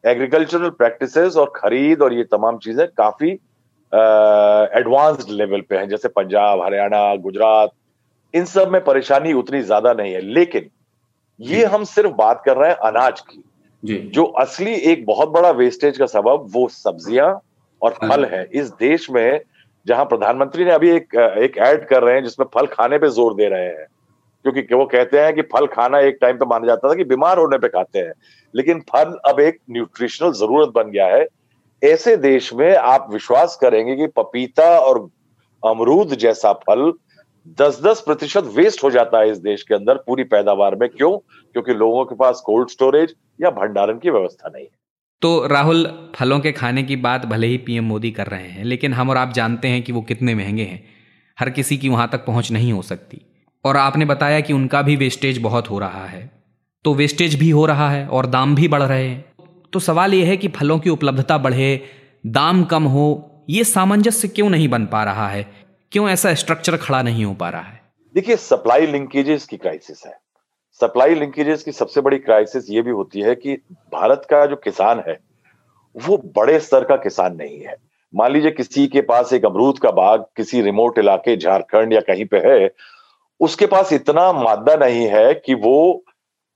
एग्रीकल्चरल 0.06 0.70
प्रैक्टिसेस 0.72 1.36
और 1.36 1.52
खरीद 1.56 2.02
और 2.02 2.12
ये 2.14 2.25
तमाम 2.25 2.58
चीज़ें 2.58 2.86
काफ़ी 2.96 3.30
एडवांस्ड 4.72 5.30
लेवल 5.30 5.60
पे 5.60 5.76
हैं 5.76 5.88
जैसे 5.88 6.08
पंजाब 6.10 6.62
हरियाणा 6.62 7.14
गुजरात 7.16 7.70
इन 8.34 8.44
सब 8.44 8.72
में 8.72 8.82
परेशानी 8.84 9.32
उतनी 9.32 9.60
ज़्यादा 9.62 9.92
नहीं 9.92 10.12
है। 10.12 10.20
लेकिन 10.20 10.68
ये 11.40 11.64
हम 11.64 11.84
सिर्फ़ 11.86 12.12
बात 12.14 12.42
कर 12.44 12.56
रहे 12.56 12.70
हैं 12.70 12.76
अनाज 12.84 13.20
की। 13.20 13.42
जी। 13.82 13.96
जो 14.14 14.25
असली 14.40 14.75
एक 14.90 15.04
बहुत 15.06 15.28
बड़ा 15.28 15.50
वेस्टेज 15.52 15.98
का 15.98 16.06
सबब 16.06 16.46
वो 16.52 16.66
सब्ज़ियाँ 16.68 17.28
और 17.82 17.94
हाँ। 18.02 18.10
फल 18.10 18.25
है। 18.25 18.44
इस 18.54 18.70
देश 18.70 19.10
में 19.10 19.40
जहाँ 19.86 20.04
प्रधानमंत्री 20.04 20.64
ने 20.64 20.70
अभी 20.70 20.90
एक 20.90 21.14
एक 21.14 21.56
ऐड 21.58 21.86
कर 21.88 22.02
रहे 22.02 22.14
हैं 22.14 22.22
जिसमें 22.25 22.46
फल 22.54 22.66
खाने 22.66 22.98
पे 22.98 23.08
ज़ोर 23.10 23.34
दे 23.34 23.48
रहे 23.48 23.66
हैं। 23.66 23.86
क्योंकि 24.52 24.74
वो 24.74 24.86
कहते 24.86 25.18
हैं 25.18 25.34
कि 25.34 25.42
फल 25.42 25.66
खाना 25.66 26.00
एक 26.00 26.18
टाइम 26.20 26.36
पे 26.36 26.46
माना 26.46 26.66
जाता 26.66 26.90
था 26.90 26.94
कि 26.94 27.04
बीमार 27.04 27.38
होने 27.38 27.58
पे 27.58 27.68
खाते 27.68 27.98
हैं। 27.98 28.12
लेकिन 28.54 28.80
फल 28.80 29.18
अब 29.28 29.40
एक 29.40 29.58
न्यूट्रिशनल 29.70 30.32
ज़रूरत 30.32 30.68
बन 30.68 30.90
गया 30.90 31.06
है। 31.06 31.26
ऐसे 31.84 32.16
देश 32.16 32.54
में 32.54 32.76
आप 32.76 33.08
विश्वास 33.12 33.58
करेंगे 33.60 33.96
कि 33.96 34.06
पपीता 34.06 34.78
और 34.78 35.10
अमरूद 35.66 36.08
जैसा 36.08 36.52
फल 36.52 36.92
दस 37.60 37.80
दस 37.82 38.00
प्रतिशत 38.00 38.44
वेस्ट 38.44 38.84
हो 38.84 38.90
जाता 38.90 39.18
है 39.18 39.30
इस 39.30 39.38
देश 39.38 39.62
के 39.62 39.74
अंदर 39.74 39.94
पूरी 39.94 40.24
पैदावार 40.24 40.74
में। 40.74 40.88
क्यों? 40.88 41.18
क्योंकि 41.52 41.74
लोगों 41.74 42.04
के 42.04 42.14
पास 42.14 42.42
कोल्ड 42.46 42.68
स्टोरेज 42.68 43.14
या 43.42 43.50
भंडारण 43.50 43.98
की 43.98 44.10
व्यवस्था 44.10 44.48
नहीं। 44.48 44.64
है 44.64 44.70
तो 45.22 45.46
राहुल, 45.46 46.10
फलों 46.14 46.40
के 46.40 46.52
खाने 46.52 46.82
की 46.82 46.96
बात 46.96 47.26
भले 47.26 47.46
ही 47.46 47.58
पीएम 47.58 47.84
मोदी 47.84 48.10
कर 48.10 48.26
रहे 48.26 48.48
हैं, 48.48 48.64
लेकिन 48.64 48.92
हम 48.92 49.10
और 49.10 49.16
आप 49.16 49.32
जानते 49.32 49.68
हैं 49.68 49.82
कि 49.82 49.92
वो 49.92 50.02
कितने 50.02 50.34
महँगे 50.34 50.62
हैं। 50.62 50.84
हर 51.40 51.50
किसी 51.50 51.76
की 51.76 51.88
वहाँ 51.88 52.08
तक 52.12 52.26
पहुँच 52.26 52.52
नहीं 52.52 52.72
हो 52.72 52.82
सकती। 52.82 53.36
और 53.66 53.76
आपने 53.76 54.04
बताया 54.04 54.40
कि 54.40 54.52
उनका 54.52 54.82
भी 54.82 54.96
वेस्टेज 54.96 55.38
बहुत 55.38 55.70
हो 55.70 55.78
रहा 55.78 56.06
है। 56.06 56.30
तो 56.85 56.94
वेस्टेज 56.94 57.35
भी 57.35 57.50
हो 57.50 57.66
रहा 57.66 57.90
है 57.90 58.06
और 58.06 58.26
दाम 58.26 58.54
भी 58.54 58.68
बढ़ 58.68 58.82
रहे 58.82 59.08
हैं। 59.08 59.25
तो 59.73 59.78
सवाल 59.78 60.14
यह 60.14 60.28
है 60.28 60.37
कि 60.37 60.49
फलों 60.49 60.78
की 60.78 60.90
उपलब्धता 60.90 61.38
बढ़े, 61.38 61.80
दाम 62.26 62.64
कम 62.64 62.85
हो, 62.85 63.30
ये 63.50 63.64
सामंजस्य 63.64 64.28
क्यों 64.28 64.50
नहीं 64.50 64.68
बन 64.68 64.87
पा 64.87 65.04
रहा 65.04 65.28
है? 65.28 65.46
क्यों 65.92 66.08
ऐसा 66.08 66.35
स्ट्रक्चर 66.35 66.76
खड़ा 66.76 67.02
नहीं 67.02 67.25
हो 67.25 67.35
पा 67.35 67.49
रहा 67.49 67.62
है? 67.62 67.80
देखिए 68.14 68.37
सप्लाई 68.37 68.87
लिंकेजेस 68.87 69.46
की 69.46 69.56
क्राइसिस 69.56 70.02
है। 70.06 70.18
सप्लाई 70.80 71.14
लिंकेजेस 71.14 71.62
की 71.62 71.73
सबसे 71.73 72.00
बड़ी 72.00 72.18
क्राइसिस 72.18 72.70
ये 72.70 72.82
भी 72.82 72.90
होती 72.90 73.20
है 73.20 73.35
कि 73.35 73.54
भारत 73.73 74.23
का 74.30 74.46
जो 74.46 74.56
किसान 74.56 75.02
है, 75.08 75.18
वो 75.96 76.16
बड़े 76.37 76.61
स्तर 76.61 76.85
का 76.85 76.96
किसान 76.96 77.37
नहीं 77.37 77.61
है। 77.61 77.76
मान 78.14 78.32
लीजिए 78.32 78.50
किसी 78.50 78.87
के 78.87 79.00
पास 79.00 79.32
एक 79.32 79.44
अमरूद 79.44 79.78
का 79.78 79.90
बाग 79.90 80.25
किसी 80.37 80.62
रिमोट 80.62 80.99
इलाके, 80.99 81.37
झारखंड 81.37 81.92
या 81.92 82.00
कहीं 82.00 82.25
पे 82.25 82.37
है 82.37 82.66
उसके 83.40 83.66
पास 83.66 83.93
इतना 83.93 84.33
मादा 84.33 84.75
नहीं 84.76 85.07
है 85.07 85.33
कि 85.37 85.55
वो 85.55 86.05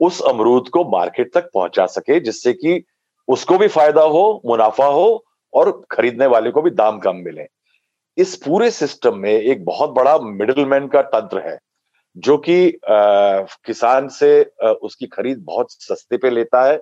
उस 0.01 0.21
अमरूद 0.23 0.69
को 0.69 0.85
मार्केट 0.91 1.33
तक 1.35 1.51
पहुँचा 1.55 1.87
सके 1.87 2.21
जिससे 2.21 2.53
कि 2.53 2.83
उसको 3.29 3.59
भी 3.59 3.69
फ़ायदा 3.69 4.03
हो 4.03 4.43
मुनाफा 4.47 4.87
हो 4.87 5.25
और 5.53 5.71
खरीदने 5.91 6.27
वाले 6.27 6.51
को 6.51 6.63
भी 6.63 6.71
दाम 6.71 6.99
कम 6.99 7.17
मिले। 7.17 7.47
इस 8.17 8.35
पूरे 8.37 8.71
सिस्टम 8.71 9.17
में 9.17 9.33
एक 9.33 9.65
बहुत 9.65 9.91
बड़ा 9.91 10.19
मिडिलमैन 10.19 10.87
का 10.89 11.03
तंत्र 11.03 11.43
है 11.49 11.59
जो 12.17 12.37
कि 12.39 12.79
किसान 12.87 14.09
से 14.09 14.31
आ, 14.65 14.69
उसकी 14.69 15.07
खरीद 15.07 15.39
बहुत 15.39 15.73
सस्ते 15.73 16.17
पे 16.17 16.31
लेता 16.31 16.65
है 16.65 16.81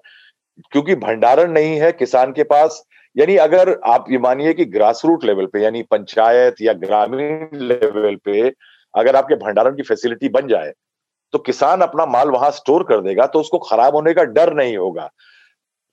क्योंकि 0.73 0.95
भंडारण 0.95 1.53
नहीं 1.53 1.77
है 1.77 1.93
किसान 1.93 2.33
के 2.33 2.43
पास। 2.43 2.83
यानी 3.17 3.37
अगर 3.37 3.79
आप 3.87 4.05
ये 4.11 4.19
मानिए 4.19 4.53
कि 4.55 4.65
ग्रास 4.65 5.03
रूट 5.05 5.25
लेवल 5.25 5.47
पे 5.47 5.63
यानी 5.63 5.83
पंचायत 5.83 6.55
या 6.63 6.73
ग्रामीण 6.73 7.49
लेवल 7.55 8.17
पे 8.25 8.49
अगर 8.95 9.17
आपके 9.17 9.35
भंडारण 9.37 9.77
की 9.77 9.83
फैसिलिटी 9.83 10.29
बन 10.31 10.49
जाए 10.49 10.73
तो 11.35 11.39
किसान 11.39 11.81
अपना 11.81 12.07
माल 12.07 12.31
वहाँ 12.31 12.51
स्टोर 12.51 12.83
कर 12.83 13.01
देगा 13.01 13.27
तो 13.27 13.41
उसको 13.41 13.59
खराब 13.61 13.95
होने 13.95 14.15
का 14.15 14.25
डर 14.25 14.53
नहीं 14.55 14.77
होगा। 14.77 15.09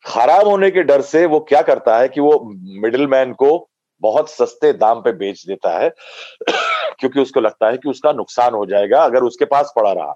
खराब 0.06 0.48
होने 0.48 0.70
के 0.72 0.84
डर 0.84 1.02
से 1.04 1.25
वो 1.25 1.40
क्या 1.40 1.62
करता 1.62 1.98
है 2.00 2.08
कि 2.08 2.22
वो 2.22 2.40
मिडिल 2.82 3.08
मैन 3.08 3.34
को 3.34 3.68
बहुत 4.04 4.30
सस्ते 4.30 4.72
दाम 4.74 5.02
पे 5.02 5.12
बेच 5.14 5.44
देता 5.48 5.78
है, 5.80 5.90
क्योंकि 7.00 7.20
उसको 7.22 7.42
लगता 7.42 7.70
है 7.70 7.78
कि 7.78 7.90
उसका 7.90 8.12
नुकसान 8.12 8.54
हो 8.54 8.66
जाएगा 8.66 9.04
अगर 9.04 9.24
उसके 9.24 9.46
पास 9.46 9.74
पड़ा 9.75 9.92
रहा। 9.92 10.14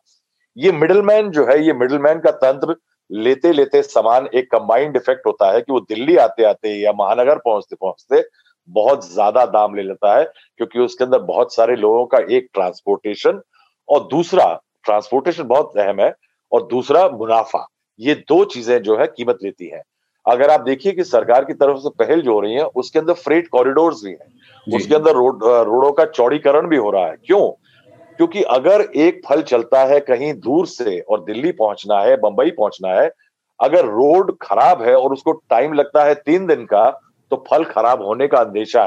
ये 0.58 0.72
मिडिलमैन 0.72 1.30
जो 1.32 1.46
है, 1.46 1.62
ये 1.64 1.74
मिडिलमैन 1.74 2.20
का 2.20 2.32
तंत्र 2.34 2.76
लेते 3.10 3.52
लेते 3.54 3.82
सामान 3.84 4.28
एक 4.36 4.52
कंबाइंड 4.52 4.96
इफ़ेक्ट 4.96 5.26
होता 5.28 5.52
है 5.52 5.62
कि 5.62 5.72
वो 5.72 5.80
दिल्ली 5.82 6.16
आते 6.18 6.44
आते 6.44 6.74
या 6.76 6.92
महानगर 6.94 7.38
पहुँचते 7.38 7.76
पहुँचते 7.76 8.22
बहुत 8.70 9.12
ज़्यादा 9.12 9.46
दाम 9.48 9.76
ले 9.76 9.84
लेता 9.84 10.18
है 10.18 10.24
क्योंकि 10.24 10.80
उसके 10.80 11.04
अंदर 11.04 11.20
बहुत 11.26 11.54
सारे 11.56 11.76
लोगों 11.76 12.06
का 12.06 12.18
एक 12.30 12.48
ट्रांसपोर्टेशन 12.54 13.42
और 13.90 14.08
दूसरा 14.08 14.54
ट्रांसपोर्टेशन 14.86 15.44
बहुत 15.44 15.78
अहम 15.78 16.00
है 16.02 16.14
और 16.52 16.68
दूसरा 16.68 17.08
मुनाफा। 17.10 17.66
ये 18.00 18.14
दो 18.28 18.44
चीज़ें 18.46 18.82
जो 18.82 18.98
है 18.98 19.08
कीमत 19.08 19.40
लेती 19.44 19.68
है। 19.68 19.82
अगर 20.26 20.50
आप 20.50 20.62
देखिए 20.62 20.92
कि 20.92 21.04
सरकार 21.04 21.46
की 21.46 21.54
तरफ़ 21.54 21.78
से 21.78 21.90
पहल 22.00 22.22
जो 22.22 22.34
हो 22.34 22.40
रही 22.40 22.54
है 22.54 22.64
उसके 22.76 23.00
अंदर 23.00 23.14
फ्रेट 23.16 23.48
कॉरिडोर 23.48 23.94
भी 23.96 24.12
है। 24.12 24.76
उसके 24.76 24.96
अंदर 24.96 25.14
रोड 25.14 25.44
रोडों 25.44 25.92
का 25.92 26.06
चौड़ीकरण 26.06 26.68
भी 26.68 26.78
हो 26.78 26.92
रहा 26.92 27.06
है। 27.06 27.16
क्यों? 27.26 27.50
क्योंकि 28.20 28.42
अगर 28.44 28.82
एक 28.82 29.22
फल 29.26 29.42
चलता 29.42 29.84
है 29.86 30.00
कहीं 30.00 30.34
दूर 30.40 30.66
से 30.68 31.00
और 31.00 31.24
दिल्ली 31.24 31.52
पहुँचना 31.52 32.00
है 32.02 32.16
बंबई 32.18 32.52
पहुँचना 32.52 32.90
है 32.92 33.12
अगर 33.60 33.86
रोड 33.86 34.36
खराब 34.42 34.82
है 34.82 34.96
और 34.96 35.14
उसको 35.14 35.32
टाइम 35.50 35.74
लगता 35.74 36.04
है 36.04 36.16
तीन 36.16 36.46
दिन 36.48 36.66
का 36.66 36.90
तो 37.32 37.44
फल 37.50 37.64
खराब 37.66 38.02
होने 38.02 38.28
का 38.28 38.38
अंदेशा 38.38 38.84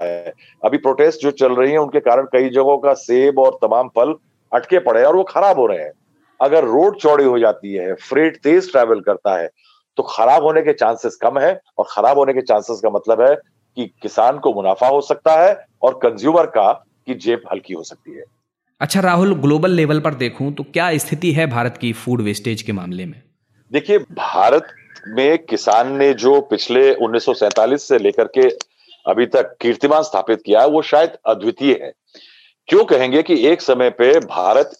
है। 0.00 0.32
अभी 0.62 0.78
प्रोटेस्ट 0.78 1.22
जो 1.22 1.30
चल 1.32 1.54
रही 1.54 1.72
है 1.72 1.78
उनके 1.78 2.00
कारण 2.00 2.26
कई 2.32 2.48
जगहों 2.50 2.76
का 2.78 2.92
सेब 3.00 3.38
और 3.38 3.58
तमाम 3.62 3.88
फल 3.88 4.14
अटके 4.52 4.78
पड़े 4.80 5.00
हैं 5.00 5.06
और 5.06 5.16
वो 5.16 5.22
खराब 5.24 5.58
हो 5.58 5.66
रहे 5.66 5.78
हैं। 5.78 5.92
अगर 6.40 6.64
रोड 6.64 6.96
चौड़ी 7.00 7.24
हो 7.24 7.38
जाती 7.38 7.74
है 7.74 7.94
फ्रेट 8.00 8.36
तेज 8.42 8.70
ट्रैवल 8.72 9.00
करता 9.00 9.36
है 9.36 9.48
तो 9.98 10.02
खराब 10.04 10.42
होने 10.42 10.62
के 10.62 10.72
चांसेस 10.72 11.16
कम 11.16 11.38
है 11.38 11.52
और 11.78 11.86
खराब 11.90 12.18
होने 12.18 12.32
के 12.32 12.40
चांसेस 12.42 12.80
का 12.80 12.90
मतलब 12.90 13.20
है 13.20 13.34
कि 13.76 13.86
किसान 14.02 14.38
को 14.38 14.52
मुनाफा 14.54 14.88
हो 14.88 15.00
सकता 15.00 15.34
है 15.40 15.54
और 15.82 15.98
कंज्यूमर 16.02 16.46
का 16.48 16.72
की 17.06 17.14
जेब 17.16 17.42
हल्की 17.52 17.74
हो 17.74 17.82
सकती 17.82 18.16
है। 18.16 18.24
अच्छा 18.80 19.00
राहुल 19.00 19.34
ग्लोबल 19.34 19.70
लेवल 19.70 20.00
पर 20.00 20.14
देखूँ 20.14 20.52
तो 20.52 20.62
क्या 20.64 20.96
स्थिति 20.98 21.32
है 21.32 21.46
भारत 21.46 21.76
की 21.76 21.92
फ़ूड 21.94 22.20
वेस्टेज 22.20 22.62
के 22.62 22.72
मामले 22.72 23.06
में? 23.06 23.20
देखिए 23.72 23.98
भारत 23.98 24.74
में 25.06 25.38
किसान 25.40 25.92
ने 25.96 26.12
जो 26.14 26.40
पिछले 26.50 26.92
उन्नीस 26.96 27.26
से 27.82 27.98
लेकर 27.98 28.28
के 28.38 28.48
अभी 29.06 29.26
तक 29.26 29.56
कीर्तिमान 29.60 30.02
स्थापित 30.02 30.42
किया 30.46 30.60
है, 30.60 30.68
वो 30.68 30.82
शायद 30.82 31.16
अद्वितीय 31.26 31.78
है। 31.82 31.92
क्यों 32.68 32.84
कहेंगे 32.84 33.22
कि 33.22 33.46
एक 33.48 33.62
समय 33.62 33.90
पे 33.90 34.18
भारत 34.20 34.70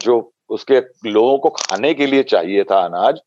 जो 0.00 0.32
उसके 0.50 0.80
लोगों 1.06 1.38
को 1.38 1.48
खाने 1.50 1.92
के 1.94 2.06
लिए 2.06 2.22
चाहिए 2.24 2.64
था 2.64 2.78
अनाज, 2.80 3.18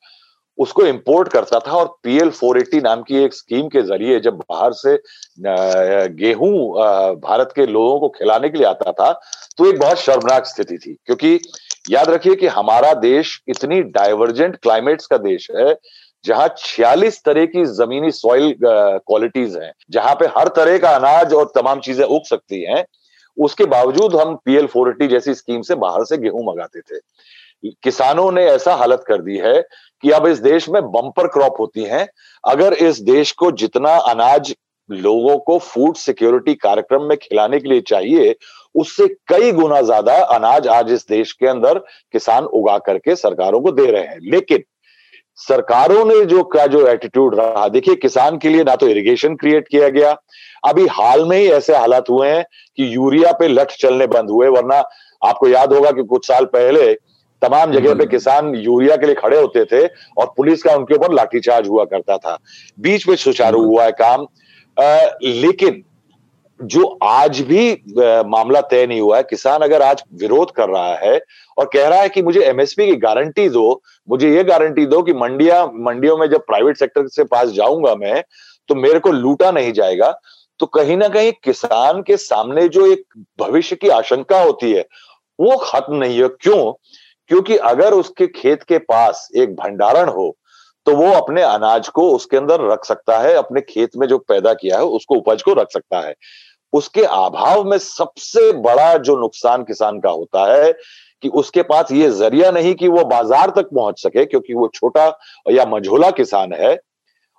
उसको 0.57 0.85
इंपोर्ट 0.85 1.27
करता 1.27 1.59
था 1.59 1.71
और 1.71 1.85
पीएल 2.03 2.29
480 2.31 2.81
नाम 2.83 3.01
की 3.03 3.23
एक 3.23 3.33
स्कीम 3.33 3.67
के 3.67 3.81
ज़रिए 3.81 4.19
जब 4.19 4.37
बाहर 4.39 4.73
से 4.75 4.97
गेहूँ 6.15 6.51
भारत 7.19 7.51
के 7.55 7.65
लोगों 7.67 7.99
को 7.99 8.09
खिलाने 8.09 8.49
के 8.49 8.57
लिए 8.57 8.67
आता 8.67 8.91
था 8.91 9.11
तो 9.57 9.69
एक 9.69 9.79
बहुत 9.79 9.99
शर्मनाक 9.99 10.45
स्थिति 10.45 10.77
थी। 10.77 10.97
क्योंकि 11.05 11.39
याद 11.85 12.09
रखिए 12.09 12.35
कि 12.35 12.47
हमारा 12.47 12.93
देश 12.93 13.41
इतनी 13.47 13.81
डाइवर्जेंट 13.81 14.55
क्लाइमेट्स 14.55 15.05
का 15.05 15.17
देश 15.17 15.47
है, 15.55 15.75
जहाँ 16.25 16.47
46 16.57 17.21
तरह 17.25 17.45
की 17.45 17.65
जमीनी 17.65 18.11
सॉइल 18.11 18.55
क्वालिटीज 18.63 19.55
हैं, 19.57 19.71
जहाँ 19.91 20.15
पे 20.15 20.25
हर 20.37 20.47
तरह 20.47 20.77
का 20.77 20.89
अनाज 20.89 21.33
और 21.33 21.51
तमाम 21.55 21.79
चीज़ें 21.79 22.05
उग 22.05 22.25
सकती 22.25 22.61
हैं। 22.63 22.83
उसके 23.37 23.65
बावजूद 23.65 24.15
हम 24.15 24.35
पीएल 24.35 24.65
फोर 24.67 24.95
जैसी 25.01 25.33
स्कीम 25.33 25.61
से 25.61 25.75
बाहर 25.75 26.05
से 26.05 26.17
गेहूँ 26.17 26.45
मंगाते 26.45 26.79
थे। 26.79 26.99
किसानों 27.83 28.31
ने 28.31 28.43
ऐसा 28.45 28.73
हालत 28.75 29.03
कर 29.07 29.21
दी 29.21 29.37
है 29.37 29.61
कि 30.03 30.11
अब 30.11 30.27
इस 30.27 30.39
देश 30.39 30.67
में 30.69 30.81
बम्पर 30.81 31.27
क्रॉप 31.27 31.55
होती 31.59 31.83
हैं। 31.83 32.07
अगर 32.43 32.73
इस 32.73 32.99
देश 33.01 33.31
को 33.31 33.51
जितना 33.51 33.95
अनाज 34.09 34.55
लोगों 34.89 35.37
को 35.37 35.57
फ़ूड 35.59 35.95
सिक्योरिटी 35.95 36.53
कार्यक्रम 36.55 37.03
में 37.03 37.17
खिलाने 37.17 37.59
के 37.59 37.69
लिए 37.69 37.81
चाहिए 37.81 38.35
उससे 38.79 39.07
कई 39.27 39.51
गुना 39.51 39.81
ज़्यादा 39.83 40.15
अनाज 40.31 40.67
आज 40.69 40.91
इस 40.91 41.07
देश 41.09 41.31
के 41.33 41.47
अंदर 41.47 41.77
किसान 42.13 42.45
उगा 42.53 42.77
करके 42.83 43.15
सरकारों 43.17 43.59
को 43.61 43.71
दे 43.73 43.85
रहे 43.85 44.03
हैं 44.03 44.19
लेकिन 44.31 44.63
सरकारों 45.39 46.03
ने 46.05 46.23
जो 46.25 46.43
का 46.45 46.65
जो 46.67 46.85
एटीट्यूड 46.87 47.35
रहा 47.35 47.67
देखिए 47.69 47.95
किसान 47.97 48.37
के 48.37 48.49
लिए 48.49 48.63
ना 48.63 48.75
तो 48.75 48.87
इरिगेशन 48.87 49.35
क्रिएट 49.35 49.67
किया 49.67 49.89
गया 49.89 50.15
अभी 50.63 50.85
हाल 50.91 51.23
में 51.25 51.37
ही 51.37 51.47
ऐसे 51.49 51.75
हालात 51.75 52.09
हुए 52.09 52.29
हैं 52.29 52.43
कि 52.77 52.95
यूरिया 52.95 53.31
पे 53.31 53.47
लठ 53.47 53.71
चलने 53.77 54.07
बंद 54.07 54.29
हुए 54.29 54.47
वरना 54.49 54.83
आपको 55.21 55.47
याद 55.47 55.73
होगा 55.73 55.91
कि 55.91 56.03
कुछ 56.05 56.27
साल 56.27 56.45
पहले 56.53 56.93
तमाम 57.41 57.71
जगह 57.71 57.85
पे 57.85 57.91
हम्म। 57.93 58.05
किसान 58.07 58.55
यूरिया 58.57 58.95
के 58.95 59.05
लिए 59.05 59.15
खड़े 59.15 59.39
होते 59.39 59.63
थे 59.65 59.85
और 60.17 60.33
पुलिस 60.37 60.63
का 60.63 60.75
उनके 60.75 60.95
ऊपर 60.95 61.13
लाठीचार्ज 61.13 61.67
हुआ 61.67 61.85
करता 61.87 62.17
था 62.17 62.37
बीच 62.79 63.07
में 63.07 63.15
सुचारू 63.17 63.59
हम्म। 63.59 63.69
हुआ 63.69 63.83
है 63.83 63.91
काम 63.93 64.25
आ, 64.77 64.99
लेकिन 65.23 65.83
जो 66.59 66.83
आज 67.03 67.39
भी 67.41 67.71
मामला 68.27 68.61
तय 68.61 68.85
नहीं 68.87 69.01
हुआ 69.01 69.17
है। 69.17 69.23
किसान 69.23 69.61
अगर 69.61 69.81
आज 69.81 70.03
विरोध 70.13 70.51
कर 70.51 70.69
रहा 70.69 70.95
है 70.97 71.19
और 71.57 71.69
कह 71.73 71.87
रहा 71.87 71.99
है 71.99 72.09
कि 72.09 72.21
मुझे 72.21 72.41
एमएसपी 72.41 72.85
की 72.85 72.95
गारंटी 72.97 73.47
दो, 73.49 73.81
मुझे 74.07 74.33
ये 74.35 74.43
गारंटी 74.43 74.85
दो 74.85 75.01
कि 75.03 75.13
मंडिया, 75.13 75.65
मंडियों 75.65 76.17
में 76.17 76.27
जब 76.29 76.45
प्राइवेट 76.45 76.77
सेक्टर 76.77 77.07
से 77.07 77.23
पास 77.25 77.49
जाऊँगा 77.51 77.95
मैं 77.95 78.23
तो 78.69 78.75
मेरे 78.75 78.99
को 78.99 79.11
लूटा 79.11 79.51
नहीं 79.51 79.71
जाएगा। 79.73 80.11
तो 80.59 80.65
कहीं 80.67 80.97
ना 80.97 81.07
कहीं 81.07 81.31
किसान 81.43 82.01
के 82.01 82.17
सामने 82.17 82.67
जो 82.69 82.85
एक 82.87 83.03
भविष्य 83.39 83.75
की 83.75 83.89
आशंका 83.89 84.41
होती 84.41 84.71
है, 84.71 84.85
वो 85.39 85.55
खत्म 85.57 85.95
नहीं 85.95 86.21
है 86.21 86.27
क्यों? 86.31 86.71
क्योंकि 87.29 87.57
अगर 87.57 87.93
उसके 87.93 88.27
खेत 88.29 88.63
के 88.63 88.77
पास 88.79 89.27
एक 89.37 89.55
भंडारण 89.55 90.09
हो 90.09 90.35
तो 90.87 90.95
वो 90.95 91.11
अपने 91.13 91.41
अनाज 91.41 91.87
को 91.89 92.09
उसके 92.11 92.37
अंदर 92.37 92.61
रख 92.63 92.85
सकता 92.85 93.17
है, 93.19 93.33
अपने 93.33 93.61
खेत 93.61 93.97
में 93.97 94.07
जो 94.07 94.17
पैदा 94.19 94.53
किया 94.53 94.77
है, 94.77 94.83
उसको 94.83 95.15
उपज 95.15 95.41
को 95.43 95.53
रख 95.53 95.71
सकता 95.71 95.99
है। 95.99 96.13
उसके 96.73 97.03
अभाव 97.03 97.63
में 97.63 97.77
सबसे 97.77 98.51
बड़ा 98.53 98.95
जो 98.99 99.15
नुकसान 99.19 99.63
किसान 99.63 99.99
का 99.99 100.09
होता 100.11 100.45
है 100.53 100.71
कि 101.23 101.29
उसके 101.29 101.61
पास 101.63 101.91
ये 101.91 102.09
ज़रिया 102.11 102.51
नहीं 102.51 102.73
कि 102.75 102.87
वो 102.87 103.03
बाज़ार 103.05 103.49
तक 103.49 103.69
पहुँच 103.75 104.01
सके, 104.01 104.25
क्योंकि 104.25 104.53
वो 104.53 104.67
छोटा 104.73 105.07
या 105.51 105.65
मझोला 105.65 106.11
किसान 106.11 106.53
है 106.53 106.77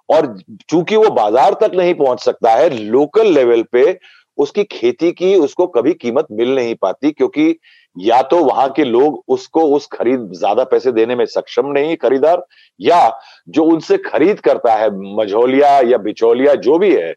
और 0.08 0.34
चूँकि 0.70 0.96
वो 0.96 1.10
बाज़ार 1.10 1.54
तक 1.60 1.74
नहीं 1.74 1.94
पहुँच 1.94 2.20
सकता 2.20 2.50
है, 2.50 2.68
लोकल 2.70 3.32
लेवल 3.32 3.62
पे 3.72 3.98
उसकी 4.38 4.64
खेती 4.64 5.10
की 5.12 5.34
उसको 5.36 5.66
कभी 5.68 5.92
कीमत 5.94 6.26
मिल 6.32 6.54
नहीं 6.54 6.74
पाती, 6.74 7.10
क्योंकि 7.12 7.56
या 7.96 8.20
तो 8.22 8.36
वहाँ 8.44 8.68
के 8.70 8.84
लोग 8.84 9.22
उसको 9.28 9.62
उस 9.76 9.86
खरीद, 9.92 10.28
ज़्यादा 10.32 10.64
पैसे 10.64 10.92
देने 10.92 11.14
में 11.14 11.24
सक्षम 11.26 11.66
नहीं 11.68 11.96
खरीदार, 11.96 12.44
या 12.80 13.18
जो 13.48 13.64
उनसे 13.64 13.98
खरीद 14.00 14.40
करता 14.40 14.74
है, 14.74 14.90
मझोलिया 15.16 15.78
या 15.80 15.98
बिचौलिया 15.98 16.54
जो 16.56 16.78
भी 16.78 16.94
है, 16.94 17.14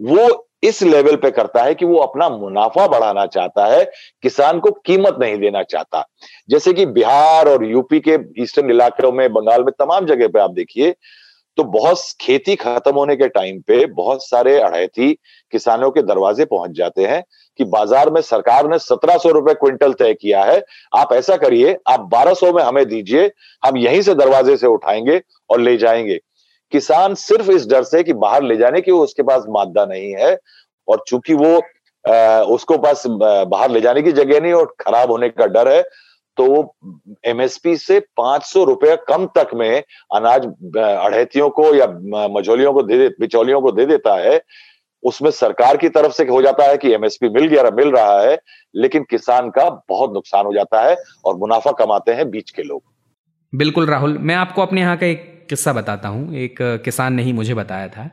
वो 0.00 0.45
इस 0.62 0.82
लेवल 0.82 1.16
पे 1.16 1.30
करता 1.30 1.62
है 1.62 1.74
कि 1.74 1.84
वो 1.84 1.98
अपना 1.98 2.28
मुनाफा 2.28 2.86
बढ़ाना 2.88 3.26
चाहता 3.26 3.66
है, 3.66 3.84
किसान 4.22 4.60
को 4.60 4.70
कीमत 4.86 5.16
नहीं 5.20 5.38
देना 5.38 5.62
चाहता। 5.62 6.04
जैसे 6.48 6.72
कि 6.72 6.86
बिहार 6.86 7.48
और 7.48 7.64
यूपी 7.64 8.00
के 8.00 8.18
ईस्टर्न 8.42 8.70
इलाकों 8.70 9.12
में, 9.12 9.32
बंगाल 9.32 9.64
में 9.64 9.72
तमाम 9.78 10.06
जगह 10.06 10.28
पे 10.28 10.40
आप 10.40 10.50
देखिए 10.50 10.94
तो 11.58 11.64
बहुत 11.64 11.98
खेती 12.20 12.54
खत्म 12.56 12.92
होने 12.94 13.14
के 13.16 13.28
टाइम 13.28 13.60
पे 13.60 13.84
बहुत 13.86 14.24
सारे 14.24 14.58
अड़ैती 14.60 15.12
किसानों 15.52 15.90
के 15.90 16.02
दरवाजे 16.02 16.44
पहुँच 16.44 16.70
जाते 16.70 17.04
हैं 17.04 17.22
कि 17.58 17.64
बाज़ार 17.64 18.10
में 18.10 18.20
सरकार 18.20 18.68
ने 18.70 18.78
सत्रह 18.78 19.16
सौ 19.18 19.30
रुपए 19.30 19.54
क्विंटल 19.54 19.92
तय 19.92 20.14
किया 20.14 20.42
है। 20.44 20.60
आप 20.96 21.12
ऐसा 21.12 21.36
करिए, 21.36 21.76
आप 21.88 22.00
बारह 22.02 22.34
सौ 22.34 22.52
में 22.52 22.62
हमें 22.62 22.84
दीजिए, 22.88 23.30
हम 23.62 23.76
यहीं 23.76 24.02
से 24.02 24.14
दरवाजे 24.14 24.56
से 24.56 24.66
उठाएँगे 24.66 25.20
और 25.50 25.60
ले 25.60 25.76
जाएँगे। 25.76 26.20
किसान 26.72 27.14
सिर्फ़ 27.14 27.50
इस 27.50 27.66
डर 27.68 27.82
से 27.82 28.02
कि 28.02 28.12
बाहर 28.12 28.42
ले 28.42 28.56
जाने 28.56 28.80
की 28.80 28.90
उसके 28.90 29.22
पास 29.22 29.44
मादा 29.48 29.84
नहीं 29.84 30.12
है 30.14 30.36
और 30.88 31.04
चूँकि 31.08 31.34
वो 31.34 31.56
आ, 32.04 32.40
उसको 32.40 32.78
पास 32.78 33.02
बाहर 33.06 33.70
ले 33.70 33.80
जाने 33.80 34.02
की 34.02 34.12
जगह 34.12 34.40
नहीं 34.40 34.52
और 34.52 34.74
खराब 34.80 35.10
होने 35.10 35.28
का 35.28 35.46
डर 35.46 35.68
है 35.68 35.82
तो 36.36 36.44
वो 36.44 36.76
एमएसपी 37.26 37.76
से 37.76 37.98
पाँच 38.16 38.42
सौ 38.42 38.64
रुपए 38.64 38.96
कम 39.08 39.26
तक 39.26 39.50
में 39.54 39.82
अनाज 40.14 40.46
अढ़ैतियों 40.76 41.48
को 41.50 41.74
या 41.74 41.86
मझोलियों 42.28 42.72
को 42.72 42.82
दे 42.82 42.98
दे 42.98 43.08
बिचौलियों 43.20 43.60
को 43.60 43.72
दे 43.72 43.86
देता 43.86 44.14
है। 44.14 44.40
उसमें 45.02 45.30
सरकार 45.30 45.76
की 45.76 45.88
तरफ़ 45.88 46.12
से 46.12 46.24
हो 46.24 46.40
जाता 46.42 46.64
है 46.64 46.76
कि 46.76 46.92
एमएसपी 46.92 47.28
मिल 47.28 47.46
गया 47.46 47.70
मिल 47.70 47.90
रहा 47.90 48.20
है 48.20 48.38
लेकिन 48.74 49.04
किसान 49.10 49.50
का 49.50 49.68
बहुत 49.88 50.12
नुकसान 50.12 50.46
हो 50.46 50.52
जाता 50.52 50.82
है 50.82 50.96
और 51.24 51.36
मुनाफा 51.36 51.72
कमाते 51.72 52.12
हैं 52.12 52.30
बीच 52.30 52.50
के 52.50 52.62
लोग। 52.62 52.82
बिल्कुल 53.52 53.86
राहुल 53.86 54.18
मैं 54.18 54.34
आपको 54.34 54.62
अपने 54.62 54.80
यहाँ 54.80 54.96
का 54.96 55.06
एक 55.06 55.35
किस्सा 55.48 55.72
बताता 55.72 56.08
हूँ। 56.08 56.34
एक 56.34 56.56
किसान 56.60 57.14
ने 57.14 57.22
ही 57.22 57.32
मुझे 57.32 57.54
बताया 57.54 57.88
था। 57.88 58.10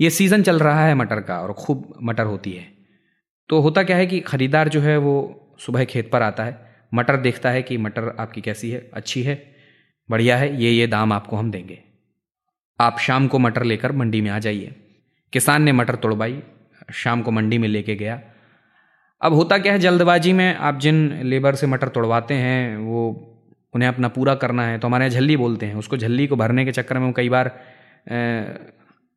ये 0.00 0.10
सीज़न 0.10 0.42
चल 0.42 0.58
रहा 0.58 0.86
है 0.86 0.94
मटर 0.94 1.20
का 1.20 1.40
और 1.40 1.52
खूब 1.52 1.94
मटर 2.02 2.24
होती 2.24 2.52
है। 2.52 2.66
तो 3.48 3.60
होता 3.60 3.82
क्या 3.82 3.96
है 3.96 4.06
कि 4.06 4.20
ख़रीदार 4.20 4.68
जो 4.68 4.80
है 4.80 4.96
वो 4.96 5.38
सुबह 5.58 5.84
खेत 5.84 6.10
पर 6.10 6.22
आता 6.22 6.44
है। 6.44 6.72
मटर 6.94 7.16
देखता 7.16 7.50
है 7.50 7.62
कि 7.62 7.76
मटर 7.76 8.16
आपकी 8.18 8.40
कैसी 8.40 8.70
है, 8.70 8.90
अच्छी 8.94 9.22
है, 9.22 9.54
बढ़िया 10.10 10.36
है, 10.36 10.62
ये 10.62 10.70
ये 10.70 10.86
दाम 10.86 11.12
आपको 11.12 11.36
हम 11.36 11.50
देंगे। 11.50 11.78
आप 12.80 12.98
शाम 12.98 13.28
को 13.28 13.38
मटर 13.38 13.62
लेकर 13.62 13.92
मंडी 13.92 14.20
में 14.20 14.30
आ 14.30 14.38
जाइए। 14.38 14.74
किसान 15.32 15.62
ने 15.62 15.72
मटर 15.72 15.94
तोड़वाई, 15.94 16.42
शाम 16.92 17.22
को 17.22 17.30
मंडी 17.30 17.58
में 17.58 17.68
लेके 17.68 17.96
गया। 17.96 18.20
अब 19.20 19.34
होता 19.34 19.58
क्या 19.58 19.72
है, 19.72 19.78
जल्दबाजी 19.78 20.32
में 20.32 20.56
आप 20.56 20.78
जिन 20.78 21.20
लेबर 21.22 21.54
से 21.54 21.66
मटर 21.66 21.88
तोड़वाते 21.88 22.34
हैं, 22.34 22.76
वो 22.76 23.28
उन्हें 23.74 23.88
अपना 23.88 24.08
पूरा 24.08 24.34
करना 24.34 24.66
है 24.66 24.78
तो 24.78 24.88
हमारे 24.88 25.04
यहाँ 25.04 25.14
झल्ली 25.14 25.36
बोलते 25.36 25.66
हैं। 25.66 25.74
उसको 25.74 25.96
झल्ली 25.96 26.26
को 26.26 26.36
भरने 26.36 26.64
के 26.64 26.72
चक्कर 26.72 26.98
में 26.98 27.06
वो 27.06 27.12
कई 27.12 27.28
बार 27.28 27.48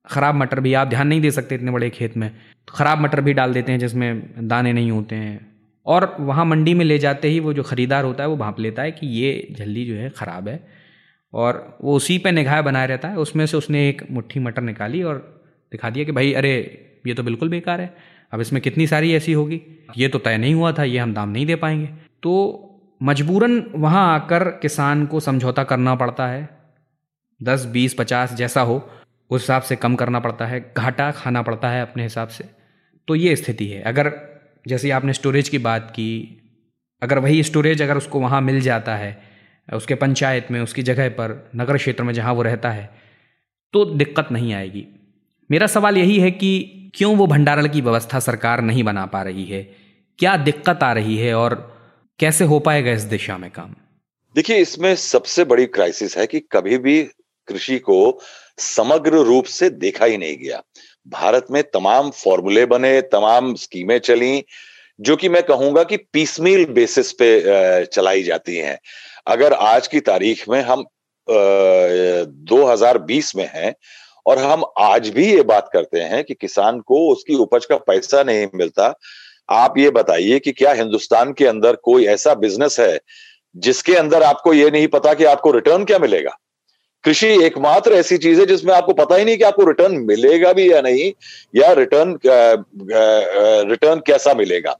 ख़राब 0.07 0.35
मटर 0.35 0.59
भी, 0.59 0.73
आप 0.73 0.87
ध्यान 0.87 1.07
नहीं 1.07 1.21
दे 1.21 1.31
सकते 1.31 1.55
इतने 1.55 1.71
बड़े 1.71 1.89
खेत 1.89 2.17
में। 2.17 2.29
तो 2.67 2.73
ख़राब 2.73 3.01
मटर 3.01 3.21
भी 3.21 3.33
डाल 3.33 3.53
देते 3.53 3.71
हैं 3.71 3.79
जिसमें 3.79 4.47
दाने 4.47 4.73
नहीं 4.73 4.91
होते 4.91 5.15
हैं। 5.15 5.55
और 5.85 6.15
वहाँ 6.19 6.45
मंडी 6.45 6.73
में 6.73 6.85
ले 6.85 6.97
जाते 6.99 7.27
ही 7.27 7.39
वो 7.39 7.53
जो 7.53 7.63
ख़रीदार 7.63 8.03
होता 8.03 8.23
है, 8.23 8.29
वो 8.29 8.37
भाप 8.37 8.59
लेता 8.59 8.81
है 8.81 8.91
कि 8.91 9.07
ये 9.07 9.55
झल्ली 9.57 9.85
जो 9.85 9.95
है 9.95 10.09
ख़राब 10.09 10.47
है। 10.47 10.67
और 11.33 11.77
वो 11.83 11.95
उसी 11.95 12.17
पे 12.17 12.31
निगाह 12.31 12.61
बनाए 12.61 12.87
रहता 12.87 13.07
है। 13.07 13.15
उसमें 13.15 13.45
से 13.45 13.57
उसने 13.57 13.89
एक 13.89 14.01
मुट्ठी 14.11 14.39
मटर 14.39 14.61
निकाली 14.61 15.03
और 15.03 15.43
दिखा 15.71 15.89
दिया 15.89 16.05
कि 16.05 16.11
भाई, 16.11 16.33
अरे, 16.33 16.55
ये 17.07 17.13
तो 17.13 17.23
बिल्कुल 17.23 17.49
बेकार 17.49 17.81
है। 17.81 17.95
अब 18.31 18.41
इसमें 18.41 18.61
कितनी 18.61 18.87
सारी 18.87 19.13
ऐसी 19.13 19.33
होगी? 19.33 19.61
ये 19.97 20.07
तो 20.07 20.19
तय 20.19 20.37
नहीं 20.37 20.53
हुआ 20.53 20.71
था, 20.71 20.83
ये 20.83 20.97
हम 20.97 21.13
दाम 21.13 21.29
नहीं 21.29 21.45
दे 21.45 21.55
पाएँगे। 21.55 21.89
तो 22.23 22.64
मजबूरन 23.03 23.63
वहाँ 23.75 24.15
आकर 24.15 24.43
किसान 24.43 25.05
को 25.05 25.19
समझौता 25.19 25.63
करना 25.63 25.95
पड़ता 25.95 26.27
है। 26.27 26.49
दस, 27.43 27.65
बीस, 27.65 27.93
पचास 27.93 28.33
जैसा 28.33 28.61
हो, 28.61 28.89
उस 29.29 29.41
हिसाब 29.41 29.61
से 29.61 29.75
कम 29.75 29.95
करना 29.95 30.19
पड़ता 30.19 30.45
है, 30.45 30.73
घाटा 30.77 31.11
खाना 31.11 31.41
पड़ता 31.41 31.69
है 31.69 31.81
अपने 31.81 32.03
हिसाब 32.03 32.27
से। 32.27 32.43
तो 33.07 33.15
ये 33.15 33.35
स्थिति 33.35 33.67
है। 33.67 33.81
अगर 33.81 34.13
जैसे 34.67 34.91
आपने 34.91 35.13
स्टोरेज 35.13 35.49
की 35.49 35.57
बात 35.57 35.91
की, 35.91 36.41
अगर 37.01 37.19
वही 37.19 37.43
स्टोरेज 37.43 37.81
अगर 37.81 37.97
उसको 37.97 38.19
वहाँ 38.19 38.41
मिल 38.41 38.61
जाता 38.61 38.95
है, 38.95 39.21
उसके 39.73 39.95
पंचायत 39.95 40.47
में, 40.51 40.61
उसकी 40.61 40.83
जगह 40.83 41.09
पर, 41.09 41.49
नगर 41.55 41.77
क्षेत्र 41.77 42.03
में 42.03 42.13
जहाँ 42.13 42.33
वो 42.33 42.41
रहता 42.41 42.71
है 42.71 42.89
तो 43.73 43.85
दिक्कत 43.85 44.27
नहीं 44.31 44.53
आएगी। 44.53 44.87
मेरा 45.51 45.67
सवाल 45.67 45.97
यही 45.97 46.19
है 46.19 46.31
कि 46.31 46.91
क्यों 46.95 47.15
वो 47.17 47.27
भंडारण 47.27 47.67
की 47.67 47.81
व्यवस्था 47.81 48.19
सरकार 48.19 48.61
नहीं 48.61 48.83
बना 48.83 49.05
पा 49.05 49.21
रही 49.23 49.45
है? 49.45 49.63
क्या 50.19 50.37
दिक्कत 50.37 50.83
आ 50.83 50.93
रही 50.93 51.17
है? 51.17 51.33
और 51.35 51.74
कैसे 52.19 52.45
हो 52.45 52.59
पाएगा 52.59 52.91
इस 52.91 53.01
दिशा 53.01 53.37
में 53.37 53.51
काम? 53.51 53.75
देखिए, 54.35 54.57
इसमें 54.57 54.95
सबसे 54.95 55.43
बड़ी 55.43 55.65
क्राइसिस 55.65 56.17
है 56.17 56.27
कि 56.27 56.39
कभी 56.39 56.77
भी 56.77 57.03
कृषि 57.47 57.79
को 57.79 58.19
समग्र 58.57 59.11
रूप 59.11 59.45
से 59.45 59.69
देखा 59.69 60.05
ही 60.05 60.17
नहीं 60.17 60.37
गया। 60.37 60.61
भारत 61.07 61.47
में 61.51 61.63
तमाम 61.63 62.09
फॉर्मूले 62.09 62.65
बने, 62.65 63.01
तमाम 63.01 63.55
स्कीमें 63.55 63.99
चली, 63.99 64.45
जो 64.99 65.15
कि 65.15 65.29
मैं 65.29 65.43
कहूँगा 65.43 65.83
कि 65.83 65.97
पीसमील 65.97 66.65
बेसिस 66.65 67.11
पे 67.11 67.85
चलाई 67.85 68.23
जाती 68.23 68.55
हैं। 68.57 68.79
अगर 69.27 69.53
आज 69.53 69.87
की 69.87 69.99
तारीख 69.99 70.49
में 70.49 70.61
हम 70.61 70.85
2020 72.47 73.35
में 73.35 73.49
हैं 73.53 73.75
और 74.25 74.37
हम 74.37 74.63
आज 74.79 75.09
भी 75.09 75.31
ये 75.33 75.41
बात 75.43 75.69
करते 75.73 75.99
हैं 75.99 76.23
कि 76.23 76.33
किसान 76.33 76.79
को 76.79 77.11
उसकी 77.11 77.35
उपज 77.35 77.65
का 77.65 77.77
पैसा 77.77 78.23
नहीं 78.23 78.47
मिलता 78.55 78.93
आप 79.49 79.77
ये 79.77 79.89
बताइए 79.89 80.39
कि 80.39 80.51
क्या 80.51 80.71
हिंदुस्तान 80.73 81.33
के 81.33 81.45
अंदर 81.45 81.75
कोई 81.83 82.05
ऐसा 82.07 82.33
बिज़नेस 82.35 82.79
है 82.79 82.99
जिसके 83.55 83.93
अंदर 83.95 84.23
आपको 84.23 84.53
ये 84.53 84.69
नहीं 84.71 84.87
पता 84.87 85.13
कि 85.13 85.25
आपको 85.25 85.51
रिटर्न 85.51 85.83
क्या 85.85 85.99
मिलेगा? 85.99 86.37
कृषि 87.03 87.27
एकमात्र 87.45 87.93
ऐसी 87.93 88.17
चीज़ 88.17 88.39
है 88.39 88.45
जिसमें 88.45 88.73
आपको 88.73 88.93
पता 88.93 89.15
ही 89.15 89.25
नहीं 89.25 89.37
कि 89.37 89.43
आपको 89.43 89.65
रिटर्न 89.65 89.95
मिलेगा 90.05 90.53
भी 90.53 90.71
या 90.71 90.81
नहीं 90.81 91.11
या 91.55 91.71
रिटर्न 91.73 92.17
रिटर्न 93.69 94.01
कैसा 94.07 94.33
मिलेगा। 94.33 94.75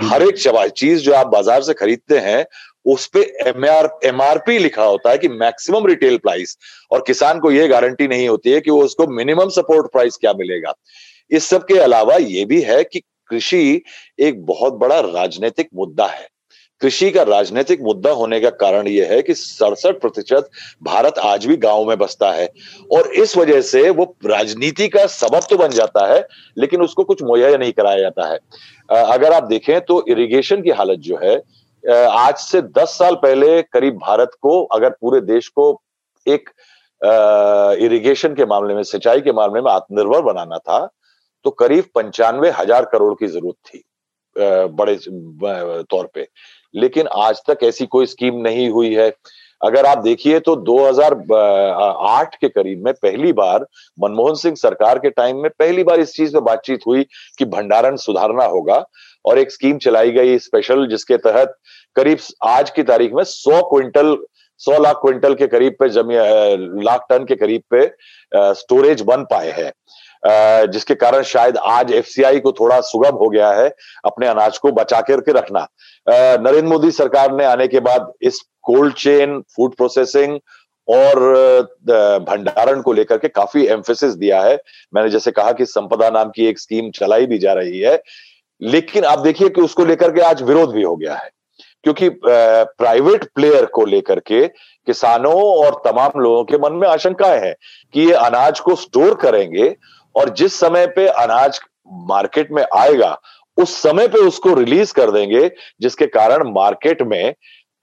हर 0.00 0.22
एक 0.22 0.70
चीज़ 0.70 1.02
जो 1.02 1.12
आप 1.14 1.26
बाज़ार 1.26 1.62
से 1.62 1.74
खरीदते 1.74 2.18
हैं 2.18 2.44
उस 2.86 3.06
पे 3.06 3.20
एमआर 3.46 3.88
एमआरपी 4.04 4.58
लिखा 4.58 4.84
होता 4.84 5.10
है 5.10 5.18
कि 5.18 5.28
मैक्सिमम 5.28 5.86
रिटेल 5.86 6.16
प्राइस 6.18 6.56
और 6.90 7.04
किसान 7.06 7.38
को 7.40 7.50
यह 7.50 7.68
गारंटी 7.68 8.08
नहीं 8.08 8.28
होती 8.28 8.50
है 8.50 8.60
कि 8.60 8.70
वो 8.70 8.82
उसको 8.84 9.06
मिनिमम 9.08 9.48
सपोर्ट 9.50 9.90
प्राइस 9.92 10.16
क्या 10.16 10.32
मिलेगा। 10.32 10.74
इस 11.30 11.48
सब 11.48 11.64
के 11.66 11.78
अलावा 11.78 12.16
ये 12.16 12.44
भी 12.44 12.60
है 12.62 12.82
कि 12.84 13.02
कृषि 13.30 13.82
एक 14.18 14.44
बहुत 14.46 14.74
बड़ा 14.74 15.00
राजनीतिक 15.00 15.68
मुद्दा 15.74 16.06
है। 16.06 16.28
कृषि 16.82 17.10
का 17.10 17.22
राजनीतिक 17.22 17.80
मुद्दा 17.82 18.10
होने 18.10 18.38
का 18.40 18.50
कारण 18.50 18.86
यह 18.88 19.08
है 19.10 19.20
कि 19.22 19.34
सड़सठ 19.34 20.00
प्रतिशत 20.00 20.48
भारत 20.82 21.18
आज 21.18 21.46
भी 21.46 21.56
गाँव 21.56 21.88
में 21.88 21.96
बसता 21.98 22.30
है 22.32 22.46
और 22.92 23.10
इस 23.14 23.36
वजह 23.36 23.60
से 23.62 23.88
वो 23.90 24.04
राजनीति 24.26 24.88
का 24.88 25.04
सबब 25.06 25.46
तो 25.50 25.56
बन 25.56 25.70
जाता 25.70 26.06
है, 26.12 26.26
लेकिन 26.58 26.82
उसको 26.82 27.04
कुछ 27.04 27.22
मुहैया 27.22 27.56
नहीं 27.56 27.72
कराया 27.72 28.00
जाता 28.00 28.28
है। 28.28 28.38
अगर 28.88 29.32
आप 29.32 29.44
देखें 29.44 29.80
तो 29.80 30.04
इरिगेशन 30.08 30.62
की 30.62 30.70
हालत 30.70 30.98
जो 31.00 31.18
है 31.22 31.36
आज 31.84 32.36
से 32.36 32.62
दस 32.62 32.96
साल 32.98 33.14
पहले 33.16 33.60
करीब 33.64 33.98
भारत 33.98 34.30
को, 34.40 34.62
अगर 34.64 34.90
पूरे 34.90 35.20
देश 35.22 35.48
को 35.48 35.80
एक 36.26 36.50
इरिगेशन 37.82 38.34
के 38.34 38.44
मामले 38.46 38.74
में, 38.74 38.82
सिंचाई 38.84 39.20
के 39.20 39.32
मामले 39.32 39.60
में 39.60 39.70
आत्मनिर्भर 39.72 40.22
बनाना 40.22 40.58
था 40.58 40.88
तो 41.44 41.50
करीब 41.52 41.84
पंचानवे 41.94 42.50
हज़ार 42.50 42.84
करोड़ 42.92 43.12
की 43.14 43.26
ज़रूरत 43.28 43.56
थी 43.66 43.82
बड़े 44.36 44.96
तौर 45.84 46.10
पे। 46.14 46.26
लेकिन 46.74 47.06
आज 47.18 47.40
तक 47.46 47.62
ऐसी 47.64 47.86
कोई 47.88 48.06
स्कीम 48.06 48.34
नहीं 48.42 48.68
हुई 48.70 48.94
है। 48.94 49.12
अगर 49.60 49.86
आप 49.86 49.98
देखिए 49.98 50.38
तो 50.40 50.54
2008 50.58 52.34
के 52.40 52.48
करीब 52.48 52.84
में 52.84 52.92
पहली 52.94 53.32
बार 53.32 53.66
मनमोहन 53.98 54.34
सिंह 54.34 54.54
सरकार 54.56 54.98
के 54.98 55.10
टाइम 55.10 55.42
में 55.42 55.50
पहली 55.58 55.82
बार 55.84 56.00
इस 56.00 56.12
चीज़ 56.14 56.32
पे 56.34 56.40
बातचीत 56.40 56.80
हुई 56.86 57.02
कि 57.38 57.44
भंडारण 57.46 57.96
सुधारना 57.98 58.44
होगा 58.46 58.84
और 59.24 59.38
एक 59.38 59.50
स्कीम 59.52 59.78
चलाई 59.78 60.10
गई 60.10 60.38
स्पेशल 60.40 60.86
जिसके 60.86 61.16
तहत 61.18 61.54
करीब 61.96 62.18
आज 62.44 62.70
की 62.70 62.82
तारीख 62.84 63.12
में 63.12 63.22
100 63.24 63.60
क्विंटल 63.70 64.16
100 64.60 64.78
लाख 64.80 64.96
क्विंटल 64.96 65.34
के 65.34 65.46
करीब 65.48 65.76
पे 65.80 65.88
जमी 65.90 66.16
लाख 66.84 67.06
टन 67.10 67.24
के 67.24 67.36
करीब 67.36 67.62
पे 67.70 67.86
स्टोरेज 68.54 69.02
बन 69.02 69.24
पाए 69.30 69.50
हैं। 69.52 69.72
जिसके 70.22 70.94
कारण 70.94 71.22
शायद 71.22 71.56
आज 71.56 71.92
एफसीआई 71.92 72.40
को 72.40 72.52
थोड़ा 72.52 72.80
सुगम 72.82 73.16
हो 73.16 73.28
गया 73.28 73.50
है 73.52 73.68
अपने 74.04 74.26
अनाज 74.26 74.58
को 74.58 74.72
बचा 74.72 75.00
करके 75.00 75.32
रखना। 75.32 75.66
नरेंद्र 76.06 76.66
मोदी 76.66 76.90
सरकार 76.92 77.32
ने 77.32 77.44
आने 77.44 77.68
के 77.68 77.80
बाद 77.80 78.12
इस 78.22 78.40
कोल्ड 78.62 78.94
चेन 78.94 79.40
फ़ूड 79.56 79.74
प्रोसेसिंग 79.76 80.38
और 80.88 81.18
भंडारण 82.28 82.80
को 82.82 82.92
लेकर 82.92 83.18
के 83.18 83.28
काफ़ी 83.28 83.66
एम्फेसिस 83.66 84.14
दिया 84.14 84.40
है। 84.42 84.58
मैंने 84.94 85.10
जैसे 85.10 85.30
कहा 85.30 85.52
कि 85.52 85.66
संपदा 85.66 86.08
नाम 86.10 86.30
की 86.30 86.46
एक 86.46 86.58
स्कीम 86.58 86.90
चलाई 86.90 87.26
भी 87.26 87.38
जा 87.38 87.52
रही 87.52 87.78
है, 87.78 88.00
लेकिन 88.60 89.04
आप 89.04 89.18
देखिए 89.18 89.48
कि 89.48 89.60
उसको 89.60 89.84
लेकर 89.84 90.12
के 90.12 90.20
आज 90.20 90.42
विरोध 90.42 90.72
भी 90.74 90.82
हो 90.82 90.96
गया 90.96 91.14
है। 91.14 91.30
क्योंकि 91.84 92.08
प्राइवेट 92.22 93.24
प्लेयर 93.34 93.64
को 93.66 93.84
लेकर 93.84 94.18
के 94.20 94.46
किसानों 94.48 95.34
और 95.34 95.80
तमाम 95.84 96.20
लोगों 96.20 96.42
के 96.44 96.58
मन 96.58 96.72
में 96.72 96.86
आशंकाएँ 96.88 97.40
हैं 97.40 97.54
कि 97.94 98.00
ये 98.00 98.12
अनाज 98.14 98.60
को 98.60 98.74
स्टोर 98.76 99.14
करेंगे 99.14 99.68
और 100.16 100.28
जिस 100.28 100.60
समय 100.60 100.86
पे 100.86 101.06
अनाज 101.06 101.60
मार्केट 101.92 102.52
में 102.52 102.64
आएगा, 102.76 103.20
उस 103.56 103.82
समय 103.82 104.08
पे 104.08 104.18
उसको 104.18 104.54
रिलीज़ 104.54 104.94
कर 104.94 105.10
देंगे, 105.10 105.50
जिसके 105.80 106.06
कारण 106.06 106.52
मार्केट 106.52 107.02
में 107.02 107.34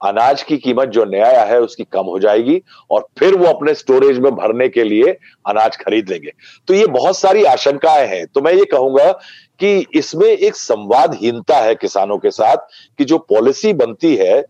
अनाज 0.04 0.42
की 0.42 0.56
कीमत 0.56 0.88
जो 0.88 1.04
नया 1.04 1.44
है, 1.44 1.60
उसकी 1.60 1.84
कम 1.84 2.04
हो 2.04 2.18
जाएगी 2.18 2.62
और 2.90 3.06
फिर 3.18 3.34
वो 3.34 3.46
अपने 3.46 3.74
स्टोरेज 3.74 4.18
में 4.18 4.34
भरने 4.34 4.68
के 4.68 4.84
लिए 4.84 5.04
अनाज 5.46 5.76
खरीद 5.76 6.08
लेंगे। 6.08 6.32
तो 6.68 6.74
ये 6.74 6.86
बहुत 6.86 7.18
सारी 7.18 7.44
आशंकाएँ 7.44 8.06
हैं। 8.06 8.26
तो 8.26 8.40
मैं 8.40 8.52
ये 8.52 8.64
कहूँगा 8.64 9.12
कि 9.60 9.86
इसमें 9.94 10.28
एक 10.28 10.56
संवादहीनता 10.56 11.56
है 11.56 11.74
किसानों 11.74 12.18
के 12.18 12.30
साथ 12.30 12.56
कि 12.98 13.04
जो 13.04 13.18
पॉलिसी 13.18 13.72
बनती 13.72 14.16
है, 14.16 14.44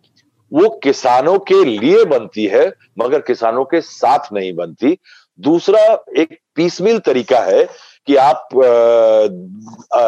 वो 0.52 0.68
किसानों 0.68 1.38
के 1.38 1.64
लिए 1.64 2.04
बनती 2.04 2.46
है, 2.46 2.72
मगर 2.98 3.20
किसानों 3.20 3.64
के 3.64 3.80
साथ 3.80 4.18
नहीं 4.32 4.54
बनती। 4.54 4.98
दूसरा 5.40 6.04
एक 6.18 6.38
पीसमिल 6.54 6.98
तरीका 6.98 7.38
है 7.38 7.68
कि 8.06 8.16
आप 8.16 8.48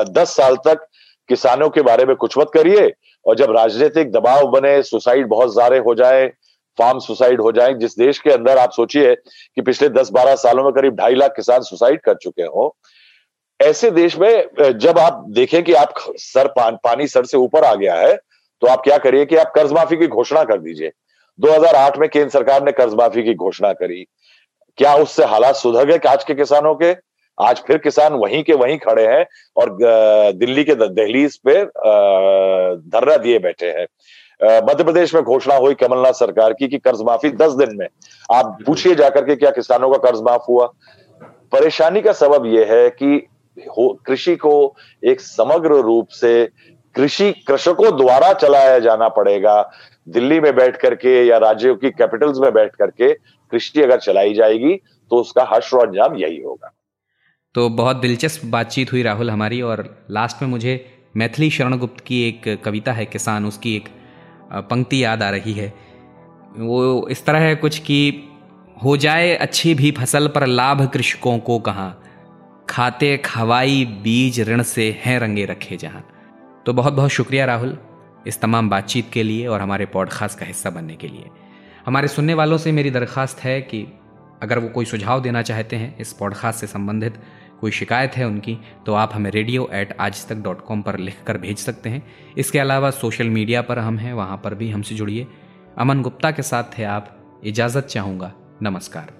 दस 0.09 0.37
साल 0.37 0.57
तक 0.57 0.87
किसानों 1.29 1.71
के 1.71 1.83
बारे 1.83 2.05
में 2.05 2.17
कुछ 2.17 2.39
मत 2.39 2.51
करिए 2.55 2.93
और 3.27 3.37
जब 3.37 3.51
राजनीतिक 3.51 4.13
दबाव 4.13 4.47
बने 4.47 4.83
सुसाइड 4.83 5.27
बहुत 5.27 5.53
ज़्यादा 5.53 5.79
हो 5.79 5.95
जाए 5.95 6.33
फार्म 6.79 6.99
सुसाइड 6.99 7.41
हो 7.41 7.53
जाए 7.53 7.75
जिस 7.75 7.99
देश 7.99 8.19
के 8.19 8.31
अंदर 8.31 8.59
आप 8.59 8.73
सोचिए 8.73 9.15
कि 9.55 9.63
पिछले 9.63 9.89
दस 9.89 10.11
बारह 10.11 10.35
सालों 10.35 10.65
में 10.65 10.73
करीब 10.73 10.95
ढाई 10.95 11.15
लाख 11.15 11.31
किसान 11.37 11.61
सुसाइड 11.61 12.01
कर 12.01 12.15
चुके 12.15 12.43
हो 12.43 12.77
ऐसे 13.63 13.91
देश 13.91 14.19
में 14.19 14.49
जब 14.79 14.99
आप 14.99 15.25
देखें 15.29 15.63
कि 15.65 15.73
आप 15.73 15.95
सर 16.17 16.49
पा, 16.49 16.71
पानी 16.71 17.07
सर 17.07 17.25
से 17.25 17.37
ऊपर 17.37 17.65
आ 17.65 17.75
गया 17.75 17.95
है 17.95 18.17
तो 18.61 18.67
आप 18.67 18.81
क्या 18.81 18.99
करिए 18.99 19.27
कि 19.27 19.37
आप 19.37 19.53
कर्ज 19.55 19.73
माफ़ी 19.73 19.97
की 19.97 20.07
घोषणा 20.07 20.45
कर 20.45 20.59
दीजिए। 20.59 20.93
2008 21.39 21.99
में 21.99 22.09
केंद्र 22.09 22.31
सरकार 22.31 22.65
ने 22.65 22.73
कर्ज 22.73 22.95
माफ़ी 22.95 23.23
की 23.23 23.35
घोषणा 23.35 23.73
करी 23.73 24.07
क्या 24.79 24.95
उससे 24.97 25.25
हालात 25.25 25.55
सुधर 25.57 25.85
गए 25.87 26.09
आज 26.09 26.25
के 26.25 26.35
किसानों 26.35 26.75
के? 26.75 26.95
आज 27.39 27.61
फिर 27.67 27.79
किसान 27.79 28.13
वहीं 28.15 28.43
के 28.45 28.53
वहीं 28.55 28.79
खड़े 28.79 29.07
हैं 29.07 29.25
और 29.57 29.77
दिल्ली 30.35 30.65
के 30.65 30.75
दहलीज 30.75 31.37
पे 31.39 31.55
धरना 31.65 33.17
दिए 33.17 33.39
बैठे 33.39 33.67
हैं। 33.69 33.87
मध्य 34.67 34.85
प्रदेश 34.85 35.15
में 35.15 35.23
घोषणा 35.23 35.55
हुई 35.57 35.75
कमलनाथ 35.75 36.13
सरकार 36.13 36.53
की 36.53 36.69
कि 36.69 36.79
कर्ज 36.79 37.03
माफ़ी 37.03 37.31
दस 37.33 37.53
दिन 37.55 37.77
में। 37.77 37.87
आप 38.33 38.59
पूछिए 38.67 38.95
जाकर 38.95 39.25
के 39.25 39.37
क्या 39.37 39.51
किसानों 39.51 39.91
का 39.91 39.99
कर्ज 40.01 40.21
माफ़ 40.23 40.43
हुआ? 40.49 40.67
परेशानी 41.53 42.01
का 42.01 42.13
सबब 42.13 42.47
यह 42.47 42.73
है 42.73 42.89
कि 42.93 43.27
कृषि 44.07 44.37
को 44.37 44.75
एक 45.03 45.21
समग्र 45.21 45.81
रूप 45.83 46.09
से 46.11 46.49
कृषि 46.95 47.31
कृषकों 47.49 47.97
द्वारा 47.97 48.33
चलाया 48.35 48.79
जाना 48.79 49.09
पड़ेगा। 49.11 49.61
दिल्ली 50.07 50.41
में 50.41 50.55
बैठ 50.57 50.77
करके 50.77 51.11
या 51.27 51.39
राज्यों 51.39 51.75
की 51.77 51.91
कैपिटल्स 51.91 52.39
में 52.39 52.53
बैठ 52.53 52.75
करके 52.75 53.13
कृषि 53.53 53.83
अगर 53.83 53.99
चलाई 53.99 54.35
जाएगी 54.35 54.75
तो 55.11 55.17
उसका 55.17 55.45
हर्ष 55.45 55.73
और 55.75 55.87
अंजाम 55.89 56.17
यही 56.17 56.41
होगा। 56.41 56.73
तो 57.55 57.69
बहुत 57.69 57.97
दिलचस्प 57.97 58.45
बातचीत 58.47 58.93
हुई 58.93 59.03
राहुल 59.03 59.31
हमारी 59.31 59.61
और 59.63 59.85
लास्ट 60.11 60.43
में 60.43 60.49
मुझे 60.49 60.75
मैथिली 61.17 61.51
शरण 61.51 61.77
गुप्त 61.79 62.01
की 62.01 62.23
एक 62.29 62.63
कविता 62.65 62.93
है, 62.93 63.05
किसान, 63.07 63.47
उसकी 63.47 63.77
एक 63.77 63.89
पंक्ति 64.71 65.05
याद 65.05 65.23
आ 65.23 65.31
रही 65.31 65.53
है। 65.53 65.73
वो 66.59 67.09
इस 67.09 67.25
तरह 67.25 67.39
है 67.39 67.55
कुछ 67.55 67.79
कि 67.79 68.29
हो 68.85 68.97
जाए 68.97 69.35
अच्छी 69.37 69.75
भी 69.75 69.91
फ़सल 69.91 70.29
पर 70.29 70.47
लाभ 70.47 70.87
कृषकों 70.91 71.39
को 71.39 71.59
कहाँ? 71.59 71.97
खाते 72.69 73.17
खवाई 73.17 73.85
बीज 74.03 74.41
ऋण 74.41 74.63
से 74.63 74.91
हैं 75.03 75.19
रंगे 75.21 75.45
रखे 75.45 75.77
जहाँ। 75.77 76.05
तो 76.67 76.73
बहुत 76.73 76.93
बहुत 76.93 77.11
शुक्रिया 77.11 77.45
राहुल। 77.45 77.79
इस 78.27 78.41
तमाम 78.41 78.71
बातचीत 78.71 79.11
के 79.13 79.23
लिए 79.23 79.47
और 79.47 79.61
हमारे 79.61 79.87
पॉडकास्ट 79.87 80.39
का 80.39 80.47
हिस्सा 80.47 80.71
बनने 80.71 80.97
के 80.97 81.09
लिए। 81.09 81.27
हमारे 81.87 82.09
सुनने 82.09 82.35
वालों 82.35 82.59
से 82.59 82.73
मेरी 82.73 82.91
दरख्वास्त 82.91 83.41
है 83.41 83.61
कि 83.61 83.87
अगर 84.43 84.59
वो 84.59 84.69
कोई 84.69 84.85
सुझाव 84.85 85.23
देना 85.23 85.43
चाहते 85.43 85.77
हैं, 85.77 85.99
इस 85.99 86.13
पॉडकास्ट 86.13 86.61
से 86.61 86.67
संबंधित 86.67 87.15
कोई 87.61 87.71
शिकायत 87.71 88.17
है 88.17 88.27
उनकी 88.27 88.59
तो 88.87 88.95
आप 88.95 89.11
हमें 89.15 89.31
रेडियो 89.31 89.71
एट 89.73 89.97
आज 90.01 90.27
तक 90.27 90.37
डॉट 90.37 90.65
कॉम 90.65 90.83
पर 90.83 90.99
लिख 90.99 91.17
कर 91.27 91.39
भेज 91.39 91.59
सकते 91.59 91.91
हैं। 91.91 92.07
इसके 92.39 92.59
अलावा 92.59 92.91
सोशल 92.91 93.29
मीडिया 93.29 93.63
पर 93.63 93.79
हम 93.79 93.99
हैं, 93.99 94.13
वहाँ 94.13 94.41
पर 94.45 94.55
भी 94.55 94.71
हमसे 94.71 94.95
जुड़िए। 94.95 95.27
अमन 95.79 96.03
गुप्ता 96.03 96.31
के 96.31 96.43
साथ 96.43 96.79
थे 96.79 96.85
आप। 96.85 97.17
इजाज़त 97.45 97.85
चाहूँगा। 97.85 98.33
नमस्कार। 98.63 99.20